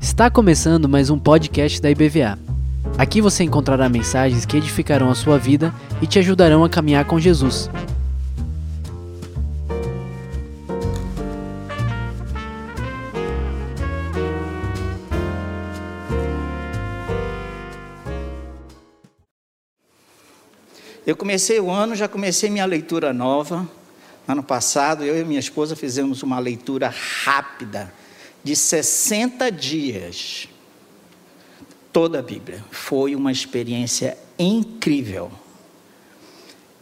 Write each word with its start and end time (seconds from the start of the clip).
Está 0.00 0.28
começando 0.28 0.88
mais 0.88 1.08
um 1.08 1.16
podcast 1.16 1.80
da 1.80 1.88
IBVA. 1.88 2.36
Aqui 2.98 3.20
você 3.20 3.44
encontrará 3.44 3.88
mensagens 3.88 4.44
que 4.44 4.56
edificarão 4.56 5.08
a 5.08 5.14
sua 5.14 5.38
vida 5.38 5.72
e 6.02 6.06
te 6.08 6.18
ajudarão 6.18 6.64
a 6.64 6.68
caminhar 6.68 7.04
com 7.04 7.20
Jesus. 7.20 7.70
Eu 21.06 21.14
comecei 21.14 21.60
o 21.60 21.70
ano, 21.70 21.94
já 21.94 22.08
comecei 22.08 22.50
minha 22.50 22.66
leitura 22.66 23.12
nova. 23.12 23.68
Ano 24.26 24.42
passado, 24.42 25.04
eu 25.04 25.20
e 25.20 25.24
minha 25.24 25.40
esposa 25.40 25.76
fizemos 25.76 26.22
uma 26.22 26.38
leitura 26.38 26.92
rápida 27.24 27.92
de 28.42 28.56
60 28.56 29.50
dias. 29.52 30.48
Toda 31.92 32.18
a 32.18 32.22
Bíblia. 32.22 32.64
Foi 32.70 33.14
uma 33.14 33.30
experiência 33.30 34.16
incrível. 34.38 35.30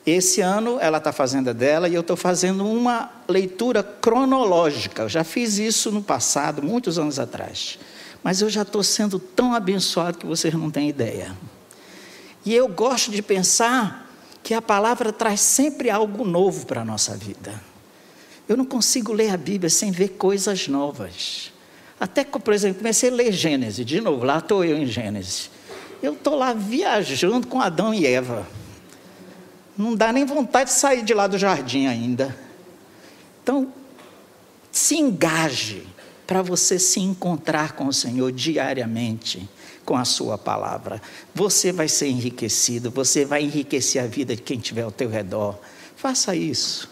Esse 0.07 0.41
ano 0.41 0.79
ela 0.81 0.99
está 0.99 1.13
fazendo 1.13 1.51
a 1.51 1.53
dela 1.53 1.89
e 1.89 1.95
eu 1.95 2.01
estou 2.01 2.17
fazendo 2.17 2.67
uma 2.67 3.11
leitura 3.29 3.83
cronológica. 3.83 5.03
Eu 5.03 5.09
já 5.09 5.23
fiz 5.23 5.59
isso 5.59 5.93
no 5.93 6.03
passado, 6.03 6.63
muitos 6.63 6.99
anos 6.99 7.19
atrás. 7.19 7.79
Mas 8.23 8.41
eu 8.41 8.49
já 8.49 8.63
estou 8.63 8.83
sendo 8.83 9.19
tão 9.19 9.53
abençoado 9.53 10.19
que 10.19 10.27
vocês 10.27 10.55
não 10.55 10.71
têm 10.71 10.89
ideia. 10.89 11.37
E 12.45 12.55
eu 12.55 12.67
gosto 12.69 13.11
de 13.11 13.23
pensar 13.23 14.02
que 14.43 14.55
a 14.55 14.63
palavra 14.63 15.13
traz 15.13 15.41
sempre 15.41 15.91
algo 15.91 16.25
novo 16.25 16.67
para 16.67 16.81
a 16.81 16.85
nossa 16.85 17.17
vida. 17.17 17.63
Eu 18.49 18.57
não 18.57 18.65
consigo 18.65 19.13
ler 19.13 19.31
a 19.31 19.37
Bíblia 19.37 19.71
sem 19.71 19.91
ver 19.91 20.11
coisas 20.11 20.67
novas. 20.69 21.53
Até 21.99 22.25
por 22.25 22.53
exemplo, 22.53 22.79
comecei 22.79 23.11
a 23.11 23.13
ler 23.13 23.33
Gênesis, 23.33 23.87
de 23.87 24.01
novo, 24.01 24.25
lá 24.25 24.39
estou 24.39 24.65
eu 24.65 24.77
em 24.77 24.87
Gênesis. 24.87 25.51
Eu 26.03 26.15
estou 26.15 26.35
lá 26.35 26.53
viajando 26.53 27.47
com 27.47 27.61
Adão 27.61 27.95
e 27.95 28.05
Eva. 28.05 28.47
Não 29.79 29.95
dá 29.95 30.13
nem 30.13 30.25
vontade 30.25 30.71
de 30.71 30.77
sair 30.77 31.03
de 31.03 31.15
lá 31.15 31.29
do 31.29 31.39
jardim 31.39 31.87
ainda. 31.87 32.37
Então, 33.43 33.73
se 34.73 34.97
engaje 34.97 35.87
para 36.27 36.43
você 36.43 36.79
se 36.79 36.99
encontrar 36.99 37.73
com 37.73 37.87
o 37.87 37.93
Senhor 37.93 38.33
diariamente 38.33 39.49
com 39.85 39.97
a 39.97 40.05
sua 40.05 40.39
palavra. 40.39 41.01
Você 41.35 41.73
vai 41.73 41.89
ser 41.89 42.09
enriquecido, 42.09 42.91
você 42.91 43.25
vai 43.25 43.43
enriquecer 43.43 44.03
a 44.03 44.07
vida 44.07 44.35
de 44.37 44.43
quem 44.43 44.59
estiver 44.59 44.83
ao 44.83 44.93
teu 44.93 45.09
redor. 45.09 45.59
Faça 45.97 46.35
isso. 46.35 46.91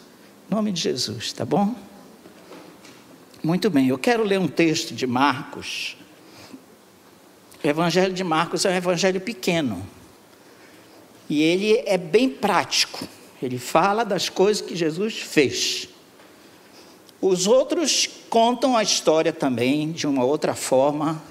Em 0.51 0.55
nome 0.55 0.73
de 0.73 0.81
Jesus, 0.81 1.33
tá 1.33 1.45
bom? 1.45 1.75
Muito 3.43 3.71
bem, 3.71 3.89
eu 3.89 3.99
quero 3.99 4.23
ler 4.23 4.39
um 4.39 4.49
texto 4.49 4.95
de 4.95 5.07
Marcos. 5.07 5.97
O 7.63 7.67
Evangelho 7.67 8.13
de 8.13 8.25
Marcos 8.25 8.65
é 8.65 8.71
um 8.71 8.75
evangelho 8.75 9.21
pequeno. 9.21 9.87
E 11.29 11.43
ele 11.43 11.83
é 11.87 11.97
bem 11.97 12.29
prático. 12.29 13.07
Ele 13.43 13.59
fala 13.59 14.05
das 14.05 14.29
coisas 14.29 14.61
que 14.61 14.75
Jesus 14.75 15.19
fez. 15.19 15.89
Os 17.21 17.47
outros 17.47 18.09
contam 18.29 18.77
a 18.77 18.83
história 18.83 19.33
também 19.33 19.93
de 19.93 20.07
uma 20.07 20.25
outra 20.25 20.55
forma, 20.55 21.23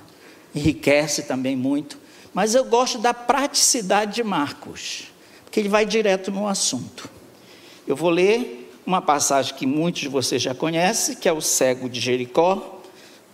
enriquece 0.54 1.24
também 1.24 1.56
muito. 1.56 1.98
Mas 2.34 2.56
eu 2.56 2.66
gosto 2.66 2.98
da 2.98 3.14
praticidade 3.14 4.16
de 4.16 4.24
Marcos, 4.24 5.12
porque 5.44 5.60
ele 5.60 5.70
vai 5.70 5.86
direto 5.86 6.32
no 6.32 6.48
assunto. 6.48 7.10
Eu 7.88 7.96
vou 7.96 8.10
ler 8.10 8.72
uma 8.86 9.02
passagem 9.02 9.56
que 9.56 9.66
muitos 9.66 10.02
de 10.02 10.08
vocês 10.08 10.42
já 10.42 10.54
conhecem, 10.54 11.16
que 11.16 11.28
é 11.28 11.34
o 11.34 11.42
cego 11.42 11.90
de 11.90 12.00
Jericó. 12.00 12.82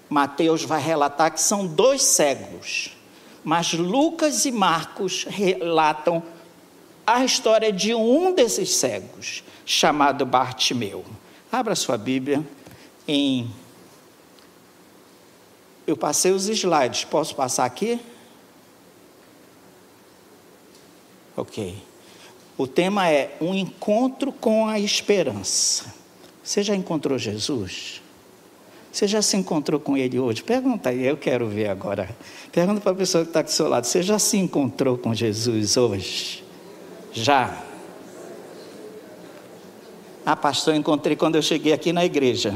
Mateus 0.10 0.64
vai 0.64 0.82
relatar 0.82 1.32
que 1.32 1.42
são 1.42 1.66
dois 1.66 2.02
cegos, 2.04 2.96
mas 3.44 3.74
Lucas 3.74 4.46
e 4.46 4.52
Marcos 4.52 5.26
relatam 5.30 6.24
a 7.06 7.24
história 7.24 7.72
de 7.72 7.94
um 7.94 8.34
desses 8.34 8.76
cegos, 8.76 9.44
chamado 9.66 10.26
Bartimeu. 10.26 11.06
Abra 11.52 11.76
sua 11.76 11.98
Bíblia 11.98 12.46
em 13.08 13.50
eu 15.88 15.96
passei 15.96 16.32
os 16.32 16.48
slides, 16.50 17.04
posso 17.04 17.36
passar 17.36 17.66
aqui? 17.66 18.00
Ok. 21.38 21.76
O 22.58 22.66
tema 22.66 23.10
é 23.10 23.36
um 23.42 23.54
encontro 23.54 24.32
com 24.32 24.68
a 24.68 24.80
esperança. 24.80 25.94
Você 26.42 26.64
já 26.64 26.76
encontrou 26.76 27.18
Jesus? 27.18 28.02
Você 28.92 29.08
já 29.08 29.22
se 29.22 29.36
encontrou 29.36 29.78
com 29.78 29.98
Ele 29.98 30.18
hoje? 30.18 30.42
Pergunta 30.42 30.90
aí, 30.90 31.06
eu 31.06 31.18
quero 31.18 31.48
ver 31.50 31.68
agora. 31.68 32.16
Pergunta 32.50 32.80
para 32.80 32.94
a 32.94 32.96
pessoa 32.96 33.26
que 33.26 33.30
está 33.30 33.42
do 33.42 33.52
seu 33.52 33.68
lado: 33.68 33.86
você 33.86 34.02
já 34.02 34.18
se 34.18 34.38
encontrou 34.38 34.98
com 34.98 35.14
Jesus 35.14 35.76
hoje? 35.76 36.46
Já. 37.12 37.62
Ah, 40.26 40.36
pastor, 40.36 40.76
encontrei 40.76 41.18
quando 41.18 41.36
eu 41.36 41.42
cheguei 41.42 41.74
aqui 41.74 41.92
na 41.92 42.06
igreja. 42.06 42.56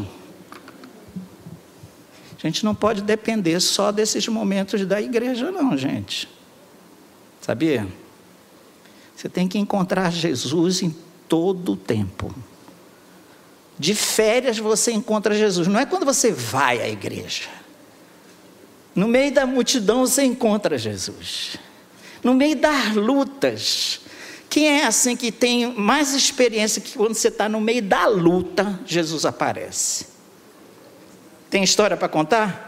A 2.41 2.47
gente 2.47 2.63
não 2.63 2.73
pode 2.73 3.01
depender 3.01 3.59
só 3.59 3.91
desses 3.91 4.27
momentos 4.27 4.85
da 4.85 5.01
igreja, 5.01 5.51
não, 5.51 5.77
gente. 5.77 6.29
Sabia? 7.41 7.85
Você 9.15 9.27
tem 9.27 9.47
que 9.47 9.57
encontrar 9.57 10.09
Jesus 10.11 10.81
em 10.81 10.95
todo 11.27 11.73
o 11.73 11.75
tempo. 11.75 12.33
De 13.77 13.93
férias 13.93 14.57
você 14.57 14.93
encontra 14.93 15.35
Jesus. 15.35 15.67
Não 15.67 15.79
é 15.79 15.85
quando 15.85 16.05
você 16.05 16.31
vai 16.31 16.81
à 16.81 16.87
igreja. 16.87 17.49
No 18.95 19.07
meio 19.07 19.33
da 19.33 19.45
multidão 19.45 20.05
você 20.05 20.23
encontra 20.23 20.77
Jesus. 20.77 21.57
No 22.23 22.33
meio 22.33 22.55
das 22.55 22.95
lutas. 22.95 24.01
Quem 24.49 24.79
é 24.79 24.85
assim 24.85 25.15
que 25.15 25.31
tem 25.31 25.73
mais 25.73 26.13
experiência 26.13 26.81
que 26.81 26.97
quando 26.97 27.13
você 27.13 27.27
está 27.27 27.49
no 27.49 27.59
meio 27.59 27.81
da 27.81 28.07
luta, 28.07 28.79
Jesus 28.85 29.25
aparece? 29.25 30.18
Tem 31.49 31.63
história 31.63 31.97
para 31.97 32.07
contar? 32.07 32.67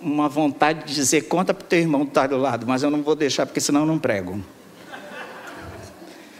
Uma 0.00 0.28
vontade 0.28 0.86
de 0.86 0.94
dizer, 0.94 1.22
conta 1.22 1.54
para 1.54 1.64
o 1.64 1.68
teu 1.68 1.78
irmão 1.78 2.04
que 2.04 2.10
está 2.10 2.26
do 2.26 2.36
lado, 2.36 2.66
mas 2.66 2.82
eu 2.82 2.90
não 2.90 3.02
vou 3.02 3.14
deixar, 3.14 3.46
porque 3.46 3.60
senão 3.60 3.80
eu 3.80 3.86
não 3.86 3.98
prego. 3.98 4.42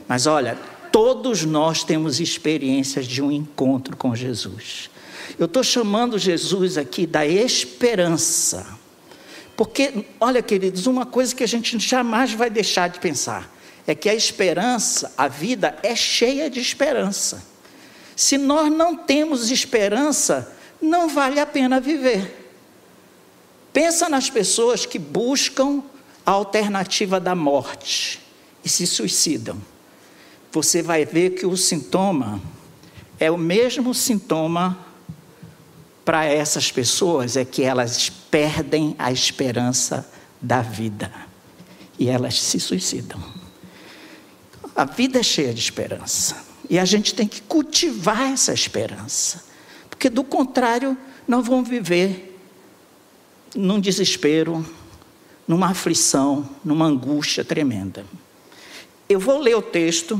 Mas 0.08 0.26
olha, 0.26 0.58
todos 0.90 1.44
nós 1.44 1.84
temos 1.84 2.18
experiências 2.18 3.06
de 3.06 3.22
um 3.22 3.30
encontro 3.30 3.96
com 3.96 4.14
Jesus. 4.14 4.90
Eu 5.38 5.46
estou 5.46 5.62
chamando 5.62 6.18
Jesus 6.18 6.76
aqui 6.76 7.06
da 7.06 7.24
esperança. 7.24 8.66
Porque, 9.56 10.06
olha, 10.18 10.42
queridos, 10.42 10.86
uma 10.86 11.06
coisa 11.06 11.34
que 11.34 11.44
a 11.44 11.46
gente 11.46 11.78
jamais 11.78 12.32
vai 12.32 12.50
deixar 12.50 12.88
de 12.88 12.98
pensar 12.98 13.54
é 13.86 13.94
que 13.94 14.08
a 14.08 14.14
esperança, 14.14 15.12
a 15.16 15.28
vida 15.28 15.76
é 15.82 15.94
cheia 15.94 16.50
de 16.50 16.60
esperança. 16.60 17.42
Se 18.16 18.36
nós 18.36 18.72
não 18.72 18.96
temos 18.96 19.50
esperança, 19.50 20.56
não 20.80 21.08
vale 21.08 21.38
a 21.38 21.46
pena 21.46 21.80
viver. 21.80 22.52
Pensa 23.72 24.08
nas 24.08 24.28
pessoas 24.28 24.84
que 24.84 24.98
buscam 24.98 25.82
a 26.24 26.32
alternativa 26.32 27.20
da 27.20 27.34
morte 27.34 28.20
e 28.64 28.68
se 28.68 28.86
suicidam. 28.86 29.60
Você 30.52 30.82
vai 30.82 31.04
ver 31.04 31.30
que 31.30 31.46
o 31.46 31.56
sintoma 31.56 32.40
é 33.18 33.30
o 33.30 33.38
mesmo 33.38 33.94
sintoma 33.94 34.78
para 36.04 36.24
essas 36.24 36.72
pessoas, 36.72 37.36
é 37.36 37.44
que 37.44 37.62
elas 37.62 38.08
perdem 38.08 38.96
a 38.98 39.12
esperança 39.12 40.10
da 40.40 40.60
vida 40.62 41.12
e 41.98 42.08
elas 42.08 42.40
se 42.40 42.58
suicidam. 42.58 43.22
A 44.74 44.84
vida 44.84 45.20
é 45.20 45.22
cheia 45.22 45.52
de 45.54 45.60
esperança 45.60 46.44
e 46.68 46.78
a 46.78 46.84
gente 46.84 47.14
tem 47.14 47.28
que 47.28 47.42
cultivar 47.42 48.32
essa 48.32 48.52
esperança 48.52 49.49
porque 50.00 50.08
do 50.08 50.24
contrário, 50.24 50.96
nós 51.28 51.46
vamos 51.46 51.68
viver 51.68 52.40
num 53.54 53.78
desespero, 53.78 54.64
numa 55.46 55.72
aflição, 55.72 56.48
numa 56.64 56.86
angústia 56.86 57.44
tremenda. 57.44 58.06
Eu 59.06 59.20
vou 59.20 59.38
ler 59.38 59.54
o 59.56 59.60
texto 59.60 60.18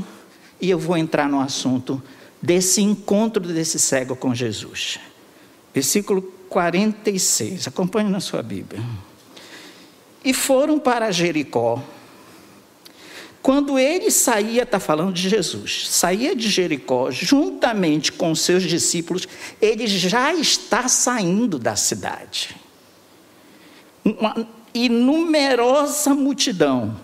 e 0.61 0.69
eu 0.69 0.77
vou 0.77 0.95
entrar 0.95 1.27
no 1.27 1.41
assunto 1.41 1.99
desse 2.39 2.79
encontro 2.79 3.41
desse 3.41 3.79
cego 3.79 4.15
com 4.15 4.35
Jesus. 4.35 4.99
Versículo 5.73 6.21
46, 6.47 7.67
acompanhe 7.67 8.11
na 8.11 8.19
sua 8.19 8.43
Bíblia. 8.43 8.83
E 10.23 10.31
foram 10.31 10.77
para 10.77 11.09
Jericó. 11.09 11.81
Quando 13.41 13.79
ele 13.79 14.11
saía, 14.11 14.63
está 14.63 14.79
falando 14.79 15.13
de 15.13 15.27
Jesus, 15.27 15.87
saía 15.89 16.35
de 16.35 16.47
Jericó, 16.47 17.09
juntamente 17.09 18.11
com 18.11 18.35
seus 18.35 18.61
discípulos, 18.63 19.27
ele 19.59 19.87
já 19.87 20.33
está 20.33 20.87
saindo 20.87 21.57
da 21.57 21.75
cidade. 21.75 22.55
Uma 24.05 24.47
inumerosa 24.73 26.13
multidão. 26.13 26.99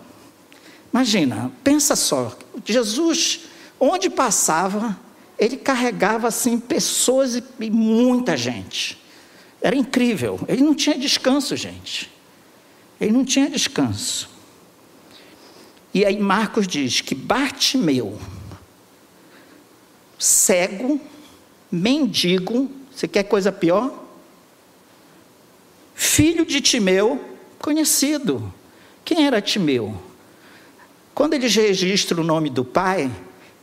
Imagina, 0.93 1.51
pensa 1.63 1.95
só, 1.95 2.37
Jesus, 2.63 3.41
onde 3.79 4.09
passava, 4.09 4.97
ele 5.39 5.57
carregava 5.57 6.27
assim 6.27 6.59
pessoas 6.59 7.35
e, 7.35 7.43
e 7.59 7.69
muita 7.71 8.37
gente. 8.37 9.01
Era 9.59 9.75
incrível. 9.75 10.39
Ele 10.47 10.63
não 10.63 10.75
tinha 10.75 10.97
descanso, 10.97 11.55
gente. 11.55 12.11
Ele 13.01 13.11
não 13.11 13.25
tinha 13.25 13.49
descanso. 13.49 14.36
E 15.93 16.05
aí 16.05 16.17
Marcos 16.19 16.67
diz 16.67 17.01
que 17.01 17.15
Bartimeu, 17.15 18.19
cego, 20.19 20.99
mendigo, 21.71 22.69
você 22.91 23.07
quer 23.07 23.23
coisa 23.23 23.51
pior? 23.51 24.05
Filho 25.95 26.45
de 26.45 26.61
Timeu, 26.61 27.23
conhecido. 27.59 28.53
Quem 29.03 29.25
era 29.25 29.41
Timeu? 29.41 29.99
Quando 31.13 31.33
eles 31.33 31.55
registram 31.55 32.21
o 32.21 32.25
nome 32.25 32.49
do 32.49 32.63
pai, 32.63 33.11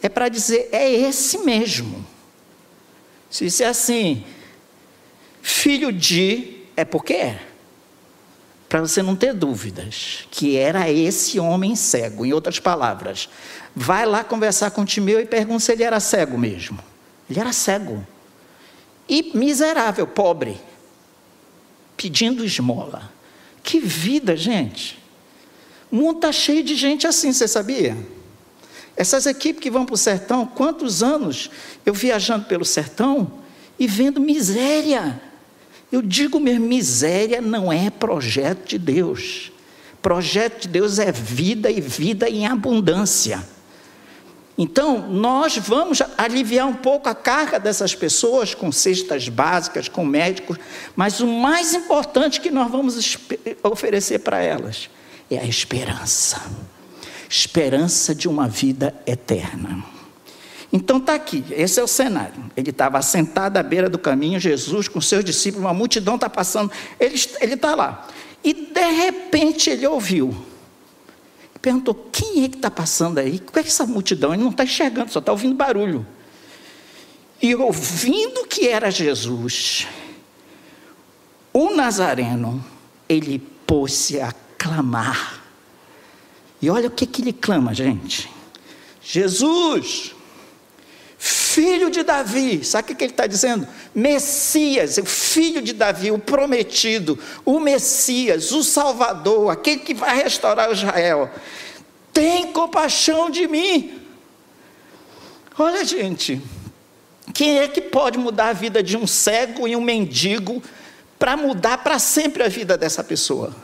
é 0.02 0.08
para 0.08 0.28
dizer, 0.28 0.68
é 0.72 0.90
esse 0.90 1.38
mesmo. 1.38 2.04
Se 3.30 3.46
isso 3.46 3.62
é 3.62 3.66
assim, 3.66 4.24
filho 5.40 5.92
de, 5.92 6.62
é 6.76 6.84
porque 6.84 7.14
é. 7.14 7.53
Para 8.74 8.80
você 8.80 9.04
não 9.04 9.14
ter 9.14 9.32
dúvidas, 9.32 10.26
que 10.32 10.56
era 10.56 10.90
esse 10.90 11.38
homem 11.38 11.76
cego. 11.76 12.26
Em 12.26 12.32
outras 12.32 12.58
palavras, 12.58 13.28
vai 13.72 14.04
lá 14.04 14.24
conversar 14.24 14.72
com 14.72 14.84
Timeu 14.84 15.20
e 15.20 15.26
pergunta 15.26 15.60
se 15.60 15.70
ele 15.70 15.84
era 15.84 16.00
cego 16.00 16.36
mesmo. 16.36 16.80
Ele 17.30 17.38
era 17.38 17.52
cego. 17.52 18.04
E 19.08 19.30
miserável, 19.32 20.08
pobre, 20.08 20.60
pedindo 21.96 22.44
esmola. 22.44 23.12
Que 23.62 23.78
vida, 23.78 24.36
gente. 24.36 24.98
O 25.88 25.94
mundo 25.94 26.16
está 26.16 26.32
cheio 26.32 26.64
de 26.64 26.74
gente 26.74 27.06
assim, 27.06 27.32
você 27.32 27.46
sabia? 27.46 27.96
Essas 28.96 29.24
equipes 29.26 29.62
que 29.62 29.70
vão 29.70 29.86
para 29.86 29.94
o 29.94 29.96
sertão, 29.96 30.44
quantos 30.44 31.00
anos 31.00 31.48
eu 31.86 31.94
viajando 31.94 32.46
pelo 32.46 32.64
sertão 32.64 33.34
e 33.78 33.86
vendo 33.86 34.20
miséria. 34.20 35.22
Eu 35.94 36.02
digo 36.02 36.40
mesmo, 36.40 36.66
miséria 36.66 37.40
não 37.40 37.72
é 37.72 37.88
projeto 37.88 38.66
de 38.66 38.78
Deus. 38.78 39.52
Projeto 40.02 40.62
de 40.62 40.68
Deus 40.68 40.98
é 40.98 41.12
vida 41.12 41.70
e 41.70 41.80
vida 41.80 42.28
em 42.28 42.46
abundância. 42.46 43.46
Então, 44.58 45.08
nós 45.08 45.56
vamos 45.56 46.02
aliviar 46.18 46.66
um 46.66 46.74
pouco 46.74 47.08
a 47.08 47.14
carga 47.14 47.60
dessas 47.60 47.94
pessoas 47.94 48.54
com 48.54 48.72
cestas 48.72 49.28
básicas, 49.28 49.88
com 49.88 50.04
médicos, 50.04 50.58
mas 50.96 51.20
o 51.20 51.26
mais 51.28 51.74
importante 51.74 52.40
que 52.40 52.50
nós 52.50 52.68
vamos 52.68 53.16
oferecer 53.62 54.18
para 54.18 54.40
elas 54.42 54.90
é 55.30 55.38
a 55.38 55.44
esperança 55.44 56.42
esperança 57.28 58.14
de 58.14 58.28
uma 58.28 58.46
vida 58.46 58.94
eterna. 59.06 59.93
Então 60.76 60.98
está 60.98 61.14
aqui, 61.14 61.44
esse 61.52 61.78
é 61.78 61.82
o 61.84 61.86
cenário. 61.86 62.50
Ele 62.56 62.70
estava 62.70 63.00
sentado 63.00 63.56
à 63.56 63.62
beira 63.62 63.88
do 63.88 63.98
caminho, 63.98 64.40
Jesus 64.40 64.88
com 64.88 65.00
seus 65.00 65.24
discípulos, 65.24 65.64
uma 65.64 65.72
multidão 65.72 66.16
está 66.16 66.28
passando, 66.28 66.72
ele 66.98 67.14
está 67.14 67.76
lá. 67.76 68.08
E 68.42 68.52
de 68.52 68.90
repente 68.90 69.70
ele 69.70 69.86
ouviu 69.86 70.34
perguntou: 71.64 71.94
quem 72.12 72.44
é 72.44 72.48
que 72.48 72.56
está 72.56 72.70
passando 72.70 73.16
aí? 73.16 73.38
Qual 73.38 73.64
é 73.64 73.66
essa 73.66 73.86
multidão? 73.86 74.34
Ele 74.34 74.42
não 74.42 74.50
está 74.50 74.64
enxergando, 74.64 75.10
só 75.10 75.18
está 75.18 75.32
ouvindo 75.32 75.54
barulho. 75.54 76.06
E 77.40 77.54
ouvindo 77.54 78.46
que 78.46 78.68
era 78.68 78.90
Jesus, 78.90 79.86
o 81.52 81.74
Nazareno, 81.74 82.62
ele 83.08 83.38
pôs-se 83.66 84.20
a 84.20 84.32
clamar. 84.58 85.42
E 86.60 86.68
olha 86.68 86.88
o 86.88 86.90
que, 86.90 87.06
que 87.06 87.22
ele 87.22 87.32
clama, 87.32 87.72
gente. 87.72 88.30
Jesus, 89.02 90.13
filho 91.26 91.90
de 91.90 92.02
Davi, 92.02 92.62
sabe 92.62 92.92
o 92.92 92.96
que 92.96 93.02
ele 93.02 93.12
está 93.12 93.26
dizendo? 93.26 93.66
Messias, 93.94 94.98
o 94.98 95.06
filho 95.06 95.62
de 95.62 95.72
Davi, 95.72 96.10
o 96.10 96.18
prometido, 96.18 97.18
o 97.46 97.58
Messias, 97.58 98.52
o 98.52 98.62
Salvador, 98.62 99.50
aquele 99.50 99.78
que 99.78 99.94
vai 99.94 100.22
restaurar 100.22 100.70
Israel, 100.70 101.30
tem 102.12 102.52
compaixão 102.52 103.30
de 103.30 103.48
mim. 103.48 104.02
Olha, 105.58 105.82
gente, 105.82 106.42
quem 107.32 107.58
é 107.58 107.68
que 107.68 107.80
pode 107.80 108.18
mudar 108.18 108.48
a 108.48 108.52
vida 108.52 108.82
de 108.82 108.94
um 108.94 109.06
cego 109.06 109.66
e 109.66 109.74
um 109.74 109.80
mendigo 109.80 110.62
para 111.18 111.38
mudar 111.38 111.78
para 111.78 111.98
sempre 111.98 112.42
a 112.42 112.48
vida 112.48 112.76
dessa 112.76 113.02
pessoa? 113.02 113.56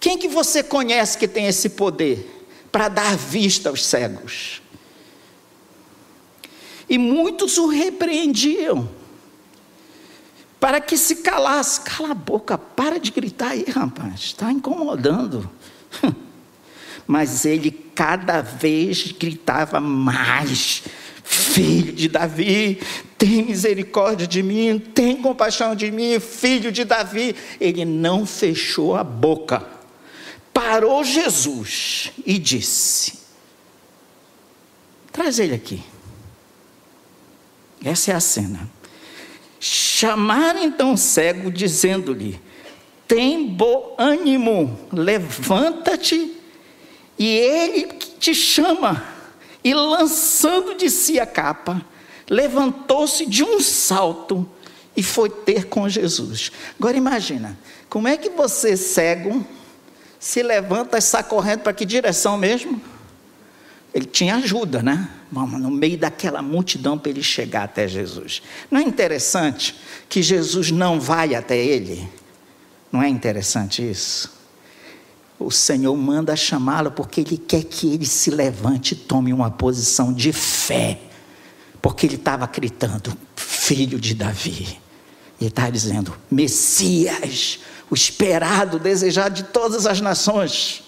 Quem 0.00 0.16
que 0.16 0.26
você 0.26 0.62
conhece 0.62 1.18
que 1.18 1.28
tem 1.28 1.48
esse 1.48 1.68
poder 1.68 2.46
para 2.72 2.88
dar 2.88 3.14
vista 3.14 3.68
aos 3.68 3.84
cegos? 3.84 4.62
E 6.90 6.98
muitos 6.98 7.56
o 7.56 7.68
repreendiam 7.68 8.88
para 10.58 10.80
que 10.80 10.98
se 10.98 11.16
calasse. 11.16 11.80
Cala 11.82 12.10
a 12.10 12.14
boca, 12.14 12.58
para 12.58 12.98
de 12.98 13.12
gritar 13.12 13.52
aí, 13.52 13.64
rapaz, 13.68 14.20
está 14.20 14.52
incomodando. 14.52 15.48
Mas 17.06 17.44
ele 17.44 17.70
cada 17.70 18.40
vez 18.40 19.12
gritava 19.12 19.80
mais: 19.80 20.82
Filho 21.24 21.92
de 21.92 22.08
Davi, 22.08 22.80
tem 23.16 23.44
misericórdia 23.44 24.26
de 24.26 24.42
mim, 24.42 24.78
tem 24.78 25.16
compaixão 25.22 25.76
de 25.76 25.90
mim, 25.90 26.18
filho 26.18 26.72
de 26.72 26.84
Davi. 26.84 27.36
Ele 27.60 27.84
não 27.84 28.26
fechou 28.26 28.96
a 28.96 29.04
boca. 29.04 29.64
Parou 30.52 31.04
Jesus 31.04 32.12
e 32.26 32.38
disse: 32.38 33.20
Traz 35.12 35.38
ele 35.38 35.54
aqui. 35.54 35.82
Essa 37.84 38.12
é 38.12 38.14
a 38.14 38.20
cena. 38.20 38.70
Chamaram 39.58 40.62
então 40.62 40.94
o 40.94 40.98
cego, 40.98 41.50
dizendo-lhe: 41.50 42.40
Tem 43.06 43.46
bom 43.46 43.94
ânimo, 43.98 44.78
levanta-te, 44.92 46.34
e 47.18 47.26
ele 47.26 47.86
te 48.18 48.34
chama. 48.34 49.04
E 49.62 49.74
lançando 49.74 50.74
de 50.74 50.88
si 50.88 51.20
a 51.20 51.26
capa, 51.26 51.84
levantou-se 52.28 53.26
de 53.26 53.44
um 53.44 53.60
salto 53.60 54.48
e 54.96 55.02
foi 55.02 55.28
ter 55.28 55.66
com 55.66 55.86
Jesus. 55.86 56.50
Agora 56.78 56.96
imagina, 56.96 57.58
como 57.90 58.08
é 58.08 58.16
que 58.16 58.30
você 58.30 58.76
cego 58.76 59.44
se 60.18 60.42
levanta 60.42 60.96
e 60.96 61.02
sai 61.02 61.24
correndo 61.24 61.60
para 61.60 61.72
que 61.74 61.84
direção 61.84 62.38
mesmo? 62.38 62.80
Ele 63.92 64.04
tinha 64.04 64.36
ajuda, 64.36 64.82
né? 64.82 65.08
Vamos, 65.32 65.60
no 65.60 65.70
meio 65.70 65.98
daquela 65.98 66.40
multidão 66.42 66.96
para 66.96 67.10
ele 67.10 67.22
chegar 67.22 67.64
até 67.64 67.88
Jesus. 67.88 68.42
Não 68.70 68.80
é 68.80 68.82
interessante 68.82 69.74
que 70.08 70.22
Jesus 70.22 70.70
não 70.70 71.00
vai 71.00 71.34
até 71.34 71.56
ele? 71.56 72.08
Não 72.92 73.02
é 73.02 73.08
interessante 73.08 73.88
isso? 73.88 74.38
O 75.38 75.50
Senhor 75.50 75.96
manda 75.96 76.36
chamá-lo 76.36 76.90
porque 76.90 77.22
ele 77.22 77.38
quer 77.38 77.64
que 77.64 77.94
ele 77.94 78.06
se 78.06 78.30
levante 78.30 78.92
e 78.92 78.96
tome 78.96 79.32
uma 79.32 79.50
posição 79.50 80.12
de 80.12 80.32
fé. 80.32 81.00
Porque 81.80 82.06
ele 82.06 82.16
estava 82.16 82.46
gritando, 82.46 83.16
filho 83.34 83.98
de 83.98 84.14
Davi. 84.14 84.78
Ele 85.40 85.48
está 85.48 85.70
dizendo, 85.70 86.14
Messias, 86.30 87.60
o 87.88 87.94
esperado, 87.94 88.76
o 88.76 88.80
desejado 88.80 89.34
de 89.34 89.44
todas 89.44 89.86
as 89.86 90.00
nações. 90.00 90.82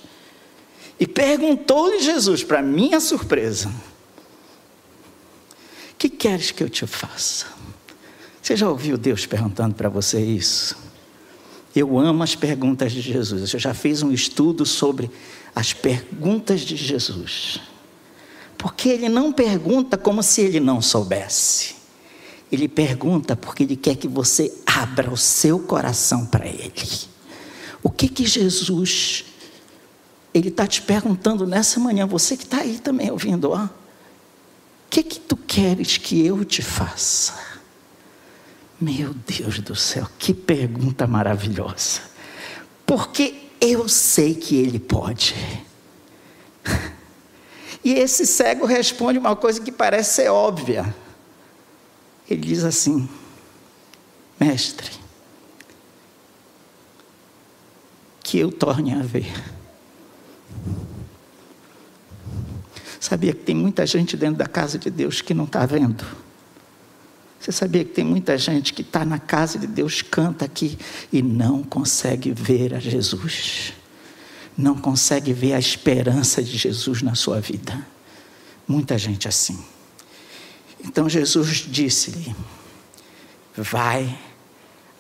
E 1.03 1.07
perguntou-lhe 1.09 2.01
Jesus, 2.01 2.45
para 2.45 2.63
minha 2.63 3.01
surpresa: 3.01 3.75
Que 5.99 6.09
queres 6.09 6.53
que 6.53 6.63
eu 6.63 6.71
te 6.71 6.87
faça? 6.87 7.47
Você 8.41 8.55
já 8.55 8.69
ouviu 8.69 8.97
Deus 8.97 9.27
perguntando 9.27 9.75
para 9.75 9.89
você 9.89 10.21
isso? 10.25 10.77
Eu 11.75 11.99
amo 11.99 12.23
as 12.23 12.37
perguntas 12.37 12.93
de 12.93 13.01
Jesus. 13.01 13.53
Eu 13.53 13.59
já 13.59 13.75
fiz 13.75 14.05
um 14.05 14.13
estudo 14.13 14.65
sobre 14.65 15.11
as 15.53 15.73
perguntas 15.73 16.61
de 16.61 16.77
Jesus. 16.77 17.61
Porque 18.57 18.89
ele 18.89 19.09
não 19.09 19.33
pergunta 19.33 19.99
como 19.99 20.23
se 20.23 20.41
ele 20.43 20.61
não 20.61 20.81
soubesse. 20.81 21.75
Ele 22.53 22.69
pergunta 22.69 23.35
porque 23.35 23.65
ele 23.65 23.75
quer 23.75 23.97
que 23.97 24.07
você 24.07 24.57
abra 24.65 25.11
o 25.11 25.17
seu 25.17 25.59
coração 25.59 26.25
para 26.27 26.47
ele. 26.47 26.73
O 27.83 27.91
que 27.91 28.07
que 28.07 28.25
Jesus 28.25 29.32
ele 30.35 30.49
está 30.49 30.67
te 30.67 30.81
perguntando 30.83 31.47
nessa 31.47 31.79
manhã, 31.79 32.07
você 32.07 32.37
que 32.37 32.45
está 32.45 32.59
aí 32.59 32.79
também 32.79 33.11
ouvindo, 33.11 33.51
ó. 33.51 33.65
O 33.65 33.71
que 34.91 35.03
que 35.03 35.21
tu 35.21 35.37
queres 35.37 35.97
que 35.97 36.25
eu 36.25 36.45
te 36.45 36.63
faça? 36.63 37.35
Meu 38.81 39.15
Deus 39.15 39.61
do 39.61 39.77
céu, 39.77 40.09
que 40.19 40.35
pergunta 40.35 41.07
maravilhosa. 41.07 42.01
Porque 42.85 43.49
eu 43.61 43.89
sei 43.89 44.35
que 44.35 44.57
ele 44.57 44.79
pode. 44.79 45.35
E 47.85 47.95
esse 47.95 48.25
cego 48.25 48.65
responde 48.65 49.19
uma 49.19 49.35
coisa 49.35 49.61
que 49.61 49.73
parece 49.73 50.15
ser 50.15 50.29
óbvia. 50.29 50.95
Ele 52.31 52.41
diz 52.41 52.63
assim: 52.63 53.09
Mestre, 54.39 54.89
que 58.23 58.39
eu 58.39 58.53
torne 58.53 58.95
a 58.95 59.03
ver. 59.03 59.33
Sabia 63.13 63.35
que 63.35 63.43
tem 63.43 63.55
muita 63.55 63.85
gente 63.85 64.17
dentro 64.17 64.37
da 64.37 64.47
casa 64.47 64.79
de 64.79 64.89
Deus 64.89 65.21
que 65.21 65.35
não 65.35 65.45
está 65.45 65.67
vendo? 65.67 66.05
Você 67.39 67.53
sabia 67.53 67.85
que 67.85 67.91
tem 67.91 68.05
muita 68.05 68.39
gente 68.39 68.73
que 68.73 68.83
está 68.83 69.05
na 69.05 69.19
casa 69.19 69.59
de 69.59 69.67
Deus, 69.67 70.01
canta 70.01 70.45
aqui 70.45 70.79
e 71.13 71.21
não 71.21 71.63
consegue 71.63 72.31
ver 72.31 72.73
a 72.73 72.79
Jesus, 72.79 73.73
não 74.57 74.77
consegue 74.79 75.33
ver 75.33 75.53
a 75.55 75.59
esperança 75.59 76.43
de 76.43 76.57
Jesus 76.57 77.03
na 77.03 77.15
sua 77.15 77.41
vida. 77.41 77.87
Muita 78.67 78.97
gente 78.97 79.27
assim. 79.29 79.63
Então 80.85 81.09
Jesus 81.09 81.67
disse-lhe: 81.69 82.35
Vai, 83.57 84.17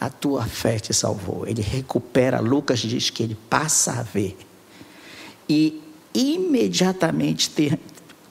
a 0.00 0.11
tua 0.11 0.45
fé 0.45 0.78
te 0.81 0.92
salvou. 0.92 1.47
Ele 1.47 1.62
recupera, 1.62 2.40
Lucas 2.40 2.81
diz 2.81 3.09
que 3.09 3.23
ele 3.23 3.38
passa 3.49 3.92
a 3.92 4.02
ver. 4.02 4.37
E 5.52 5.82
imediatamente 6.14 7.50
ter, 7.50 7.78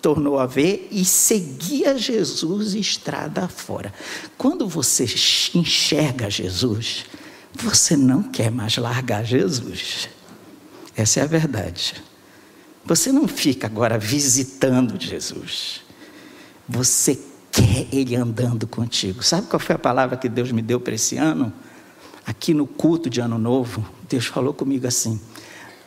tornou 0.02 0.40
a 0.40 0.48
ver 0.48 0.88
e 0.92 1.06
seguia 1.06 1.96
Jesus 1.96 2.74
estrada 2.74 3.48
fora. 3.48 3.94
Quando 4.40 4.68
você 4.68 5.06
enxerga 5.54 6.32
Jesus, 6.32 7.06
você 7.54 7.96
não 7.96 8.24
quer 8.24 8.50
mais 8.50 8.76
largar 8.78 9.24
Jesus. 9.24 10.10
Essa 10.96 11.20
é 11.20 11.24
a 11.24 11.28
verdade. 11.28 12.02
Você 12.84 13.12
não 13.12 13.28
fica 13.28 13.68
agora 13.68 14.00
visitando 14.00 15.00
Jesus. 15.00 15.82
Você 16.68 17.20
quer 17.52 17.88
Ele 17.92 18.16
andando 18.16 18.66
contigo. 18.66 19.22
Sabe 19.22 19.46
qual 19.46 19.60
foi 19.60 19.76
a 19.76 19.80
palavra 19.80 20.18
que 20.18 20.28
Deus 20.28 20.52
me 20.52 20.64
deu 20.64 20.80
para 20.80 20.96
esse 20.96 21.18
ano? 21.18 21.54
Aqui 22.26 22.54
no 22.54 22.66
culto 22.66 23.10
de 23.10 23.22
Ano 23.22 23.38
Novo, 23.38 23.86
Deus 24.10 24.26
falou 24.26 24.54
comigo 24.54 24.88
assim: 24.88 25.20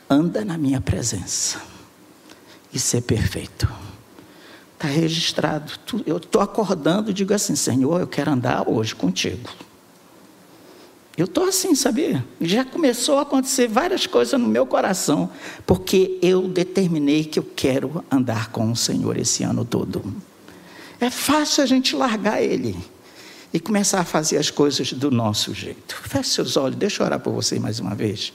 anda 0.09 0.43
na 0.43 0.57
minha 0.57 0.81
presença 0.81 1.61
e 2.73 2.79
ser 2.79 3.01
perfeito. 3.01 3.67
Está 4.73 4.87
registrado. 4.87 5.71
Eu 6.05 6.17
estou 6.17 6.41
acordando 6.41 7.11
e 7.11 7.13
digo 7.13 7.33
assim: 7.33 7.55
Senhor, 7.55 7.99
eu 7.99 8.07
quero 8.07 8.31
andar 8.31 8.67
hoje 8.67 8.93
contigo. 8.93 9.49
Eu 11.17 11.25
estou 11.25 11.45
assim, 11.45 11.73
sabia? 11.75 12.25
Já 12.41 12.65
começou 12.65 13.17
a 13.19 13.21
acontecer 13.21 13.69
várias 13.69 14.05
coisas 14.05 14.37
no 14.37 14.47
meu 14.49 14.65
coração, 14.65 15.29
porque 15.65 16.19
eu 16.21 16.45
determinei 16.49 17.23
que 17.23 17.39
eu 17.39 17.43
quero 17.55 18.03
andar 18.11 18.51
com 18.51 18.69
o 18.69 18.75
Senhor 18.75 19.17
esse 19.17 19.41
ano 19.41 19.63
todo. 19.63 20.03
É 20.99 21.09
fácil 21.09 21.63
a 21.63 21.65
gente 21.65 21.95
largar 21.95 22.41
Ele 22.41 22.75
e 23.53 23.59
começar 23.61 24.01
a 24.01 24.05
fazer 24.05 24.37
as 24.37 24.49
coisas 24.49 24.91
do 24.91 25.09
nosso 25.09 25.53
jeito. 25.53 25.95
Feche 26.03 26.31
seus 26.31 26.57
olhos, 26.57 26.75
deixa 26.75 27.01
eu 27.01 27.05
orar 27.05 27.21
por 27.21 27.31
você 27.31 27.57
mais 27.59 27.79
uma 27.79 27.95
vez. 27.95 28.33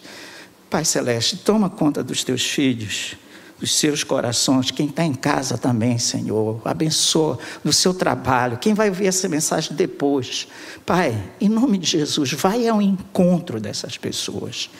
Pai 0.70 0.84
Celeste, 0.84 1.36
toma 1.38 1.68
conta 1.68 2.02
dos 2.02 2.24
teus 2.24 2.42
filhos 2.42 3.16
dos 3.60 3.74
seus 3.74 4.02
corações, 4.02 4.70
quem 4.70 4.86
está 4.86 5.04
em 5.04 5.12
casa 5.12 5.58
também, 5.58 5.98
Senhor, 5.98 6.62
abençoa 6.64 7.38
no 7.62 7.72
seu 7.72 7.92
trabalho, 7.92 8.56
quem 8.56 8.72
vai 8.72 8.90
ver 8.90 9.06
essa 9.06 9.28
mensagem 9.28 9.76
depois. 9.76 10.48
Pai, 10.86 11.14
em 11.38 11.48
nome 11.48 11.76
de 11.76 11.86
Jesus, 11.86 12.32
vai 12.32 12.66
ao 12.66 12.80
encontro 12.80 13.60
dessas 13.60 13.98
pessoas 13.98 14.70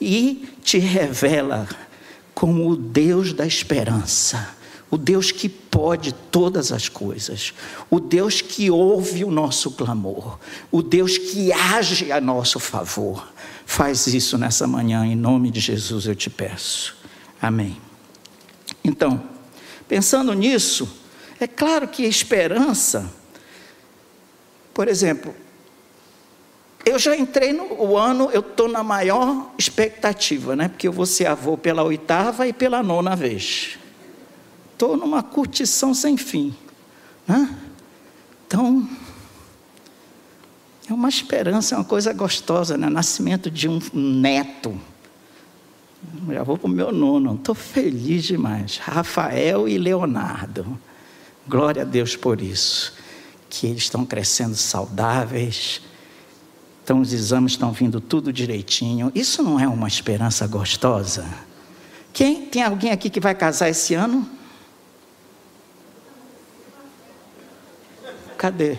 e 0.00 0.48
te 0.64 0.78
revela 0.78 1.68
como 2.34 2.68
o 2.68 2.76
Deus 2.76 3.32
da 3.32 3.46
esperança, 3.46 4.48
o 4.90 4.96
Deus 4.96 5.32
que 5.32 5.48
pode 5.48 6.12
todas 6.12 6.70
as 6.70 6.88
coisas, 6.88 7.52
o 7.90 7.98
Deus 7.98 8.40
que 8.40 8.70
ouve 8.70 9.24
o 9.24 9.30
nosso 9.30 9.72
clamor, 9.72 10.38
o 10.70 10.82
Deus 10.82 11.18
que 11.18 11.52
age 11.52 12.12
a 12.12 12.20
nosso 12.20 12.60
favor. 12.60 13.32
Faz 13.66 14.06
isso 14.06 14.38
nessa 14.38 14.66
manhã, 14.66 15.04
em 15.04 15.16
nome 15.16 15.50
de 15.50 15.60
Jesus 15.60 16.06
eu 16.06 16.14
te 16.14 16.30
peço. 16.30 16.96
Amém. 17.40 17.76
Então, 18.84 19.22
pensando 19.88 20.32
nisso, 20.32 20.88
é 21.40 21.46
claro 21.46 21.88
que 21.88 22.04
a 22.04 22.08
esperança, 22.08 23.10
por 24.72 24.86
exemplo, 24.86 25.34
eu 26.84 26.98
já 26.98 27.16
entrei 27.16 27.52
no 27.52 27.96
ano, 27.96 28.30
eu 28.32 28.40
estou 28.40 28.68
na 28.68 28.82
maior 28.82 29.52
expectativa, 29.58 30.54
né? 30.54 30.68
Porque 30.68 30.86
eu 30.86 30.92
vou 30.92 31.06
ser 31.06 31.26
avô 31.26 31.56
pela 31.56 31.82
oitava 31.82 32.46
e 32.46 32.52
pela 32.52 32.82
nona 32.82 33.16
vez. 33.16 33.78
Estou 34.74 34.96
numa 34.96 35.22
curtição 35.22 35.94
sem 35.94 36.16
fim. 36.16 36.52
Né? 37.26 37.56
Então, 38.46 38.88
é 40.90 40.92
uma 40.92 41.08
esperança, 41.08 41.76
é 41.76 41.78
uma 41.78 41.84
coisa 41.84 42.12
gostosa, 42.12 42.76
né? 42.76 42.90
Nascimento 42.90 43.50
de 43.50 43.68
um 43.68 43.80
neto. 43.92 44.78
Já 46.28 46.42
vou 46.42 46.58
para 46.58 46.66
o 46.66 46.70
meu 46.70 46.92
nono. 46.92 47.36
Estou 47.36 47.54
feliz 47.54 48.24
demais. 48.24 48.78
Rafael 48.78 49.68
e 49.68 49.78
Leonardo. 49.78 50.78
Glória 51.46 51.82
a 51.82 51.84
Deus 51.84 52.16
por 52.16 52.42
isso. 52.42 52.94
Que 53.48 53.68
eles 53.68 53.84
estão 53.84 54.04
crescendo 54.04 54.56
saudáveis. 54.56 55.80
Então 56.82 57.00
os 57.00 57.12
exames 57.12 57.52
estão 57.52 57.72
vindo 57.72 58.00
tudo 58.00 58.32
direitinho. 58.32 59.10
Isso 59.14 59.40
não 59.40 59.58
é 59.58 59.68
uma 59.68 59.88
esperança 59.88 60.46
gostosa? 60.48 61.24
Quem 62.12 62.46
tem 62.46 62.62
alguém 62.62 62.90
aqui 62.90 63.08
que 63.08 63.20
vai 63.20 63.34
casar 63.34 63.70
esse 63.70 63.94
ano? 63.94 64.28
Cadê? 68.44 68.76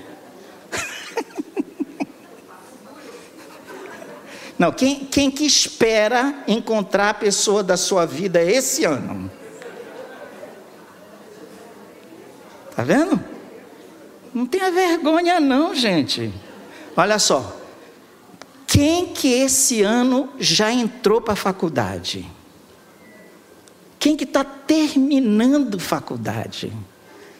Não, 4.60 4.72
quem, 4.72 5.06
quem 5.06 5.32
que 5.32 5.44
espera 5.44 6.44
encontrar 6.48 7.10
a 7.10 7.14
pessoa 7.16 7.64
da 7.64 7.76
sua 7.76 8.06
vida 8.06 8.44
esse 8.44 8.86
ano? 8.86 9.32
Tá 12.76 12.84
vendo? 12.84 13.20
Não 14.32 14.46
tenha 14.46 14.72
vergonha 14.72 15.40
não, 15.40 15.74
gente. 15.74 16.32
Olha 16.96 17.18
só. 17.18 17.60
Quem 18.68 19.08
que 19.08 19.34
esse 19.34 19.82
ano 19.82 20.30
já 20.38 20.72
entrou 20.72 21.20
para 21.20 21.34
a 21.34 21.36
faculdade? 21.36 22.24
Quem 23.98 24.16
que 24.16 24.26
está 24.26 24.44
terminando 24.44 25.80
faculdade? 25.80 26.72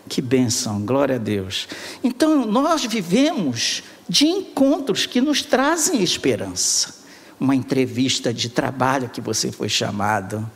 Que 0.08 0.22
benção, 0.22 0.86
glória 0.86 1.16
a 1.16 1.20
Deus. 1.20 1.68
Então, 2.04 2.46
nós 2.46 2.86
vivemos 2.86 3.84
de 4.08 4.28
encontros 4.28 5.06
que 5.06 5.20
nos 5.20 5.42
trazem 5.42 6.04
esperança 6.04 7.06
uma 7.40 7.56
entrevista 7.56 8.34
de 8.34 8.50
trabalho 8.50 9.10
que 9.10 9.22
você 9.22 9.52
foi 9.52 9.70
chamado, 9.70 10.50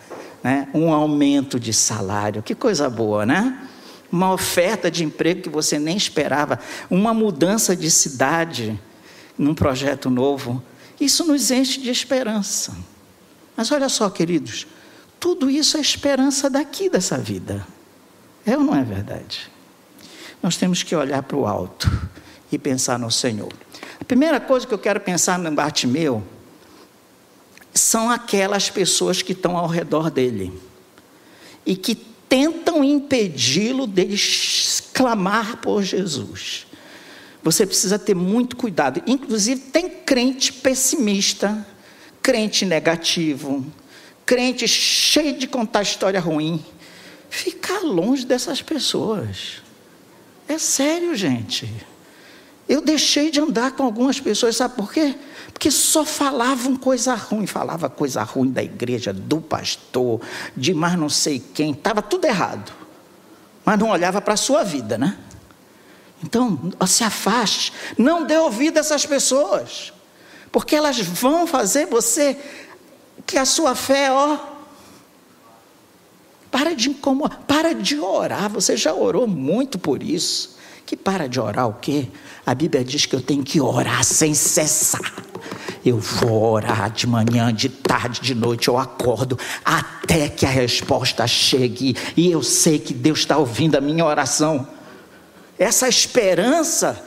né? 0.43 0.67
um 0.73 0.93
aumento 0.93 1.59
de 1.59 1.73
salário, 1.73 2.41
que 2.41 2.55
coisa 2.55 2.89
boa, 2.89 3.25
né? 3.25 3.67
Uma 4.11 4.33
oferta 4.33 4.89
de 4.89 5.03
emprego 5.03 5.41
que 5.41 5.49
você 5.49 5.77
nem 5.77 5.95
esperava, 5.95 6.59
uma 6.89 7.13
mudança 7.13 7.75
de 7.75 7.91
cidade 7.91 8.79
num 9.37 9.53
projeto 9.53 10.09
novo. 10.09 10.63
Isso 10.99 11.25
nos 11.25 11.51
enche 11.51 11.79
de 11.79 11.91
esperança. 11.91 12.75
Mas 13.55 13.71
olha 13.71 13.87
só, 13.87 14.09
queridos, 14.09 14.65
tudo 15.19 15.49
isso 15.49 15.77
é 15.77 15.81
esperança 15.81 16.49
daqui 16.49 16.89
dessa 16.89 17.17
vida. 17.17 17.67
É 18.45 18.57
ou 18.57 18.63
não 18.63 18.75
é 18.75 18.83
verdade? 18.83 19.49
Nós 20.41 20.57
temos 20.57 20.83
que 20.83 20.95
olhar 20.95 21.23
para 21.23 21.37
o 21.37 21.45
alto 21.45 21.89
e 22.51 22.57
pensar 22.57 22.97
no 22.97 23.11
Senhor. 23.11 23.51
A 23.99 24.03
primeira 24.03 24.39
coisa 24.39 24.65
que 24.65 24.73
eu 24.73 24.79
quero 24.79 24.99
pensar 24.99 25.37
no 25.37 25.51
Bartimeu 25.51 26.23
são 27.73 28.09
aquelas 28.09 28.69
pessoas 28.69 29.21
que 29.21 29.33
estão 29.33 29.57
ao 29.57 29.67
redor 29.67 30.09
dele 30.09 30.51
e 31.65 31.75
que 31.75 31.95
tentam 31.95 32.83
impedi-lo 32.83 33.85
de 33.85 34.15
clamar 34.93 35.57
por 35.57 35.83
Jesus. 35.83 36.67
Você 37.43 37.65
precisa 37.65 37.97
ter 37.97 38.15
muito 38.15 38.55
cuidado. 38.55 39.01
Inclusive, 39.07 39.61
tem 39.61 39.89
crente 39.89 40.51
pessimista, 40.51 41.65
crente 42.21 42.65
negativo, 42.65 43.65
crente 44.25 44.67
cheio 44.67 45.37
de 45.37 45.47
contar 45.47 45.81
história 45.81 46.19
ruim. 46.19 46.63
Ficar 47.29 47.81
longe 47.81 48.25
dessas 48.25 48.61
pessoas. 48.61 49.61
É 50.47 50.57
sério, 50.57 51.15
gente. 51.15 51.71
Eu 52.67 52.81
deixei 52.81 53.31
de 53.31 53.39
andar 53.39 53.71
com 53.71 53.83
algumas 53.83 54.19
pessoas, 54.19 54.55
sabe 54.55 54.75
por 54.75 54.91
quê? 54.91 55.15
Porque 55.51 55.71
só 55.71 56.05
falavam 56.05 56.75
coisa 56.75 57.15
ruim, 57.15 57.47
falava 57.47 57.89
coisa 57.89 58.21
ruim 58.23 58.51
da 58.51 58.63
igreja, 58.63 59.11
do 59.11 59.41
pastor, 59.41 60.21
de 60.55 60.73
mais 60.73 60.97
não 60.97 61.09
sei 61.09 61.39
quem, 61.39 61.71
estava 61.71 62.01
tudo 62.01 62.25
errado. 62.25 62.71
Mas 63.65 63.77
não 63.79 63.89
olhava 63.89 64.21
para 64.21 64.35
a 64.35 64.37
sua 64.37 64.63
vida, 64.63 64.97
né? 64.97 65.17
Então, 66.23 66.71
se 66.85 67.03
afaste, 67.03 67.73
não 67.97 68.25
dê 68.25 68.37
ouvido 68.37 68.77
a 68.77 68.81
essas 68.81 69.05
pessoas, 69.05 69.93
porque 70.51 70.75
elas 70.75 70.99
vão 70.99 71.47
fazer 71.47 71.87
você 71.87 72.37
que 73.25 73.37
a 73.37 73.45
sua 73.45 73.73
fé, 73.73 74.11
ó, 74.11 74.37
para 76.59 76.75
de 76.75 76.89
incomodar, 76.89 77.39
para 77.47 77.73
de 77.73 77.97
orar, 77.97 78.49
você 78.49 78.75
já 78.75 78.93
orou 78.93 79.25
muito 79.25 79.79
por 79.79 80.03
isso. 80.03 80.57
Que 80.85 80.97
para 80.97 81.29
de 81.29 81.39
orar 81.39 81.69
o 81.69 81.73
quê? 81.75 82.07
A 82.45 82.53
Bíblia 82.53 82.83
diz 82.83 83.05
que 83.05 83.15
eu 83.15 83.21
tenho 83.21 83.43
que 83.43 83.61
orar 83.61 84.03
sem 84.03 84.33
cessar. 84.33 85.23
eu 85.85 85.97
vou 85.97 86.51
orar 86.51 86.91
de 86.91 87.07
manhã, 87.07 87.53
de 87.53 87.69
tarde, 87.69 88.19
de 88.19 88.35
noite, 88.35 88.67
eu 88.67 88.77
acordo 88.77 89.39
até 89.63 90.27
que 90.27 90.45
a 90.45 90.49
resposta 90.49 91.25
chegue 91.25 91.95
e 92.17 92.29
eu 92.29 92.43
sei 92.43 92.77
que 92.77 92.93
Deus 92.93 93.19
está 93.19 93.37
ouvindo 93.37 93.77
a 93.77 93.81
minha 93.81 94.03
oração. 94.03 94.67
Essa 95.57 95.87
esperança 95.87 97.01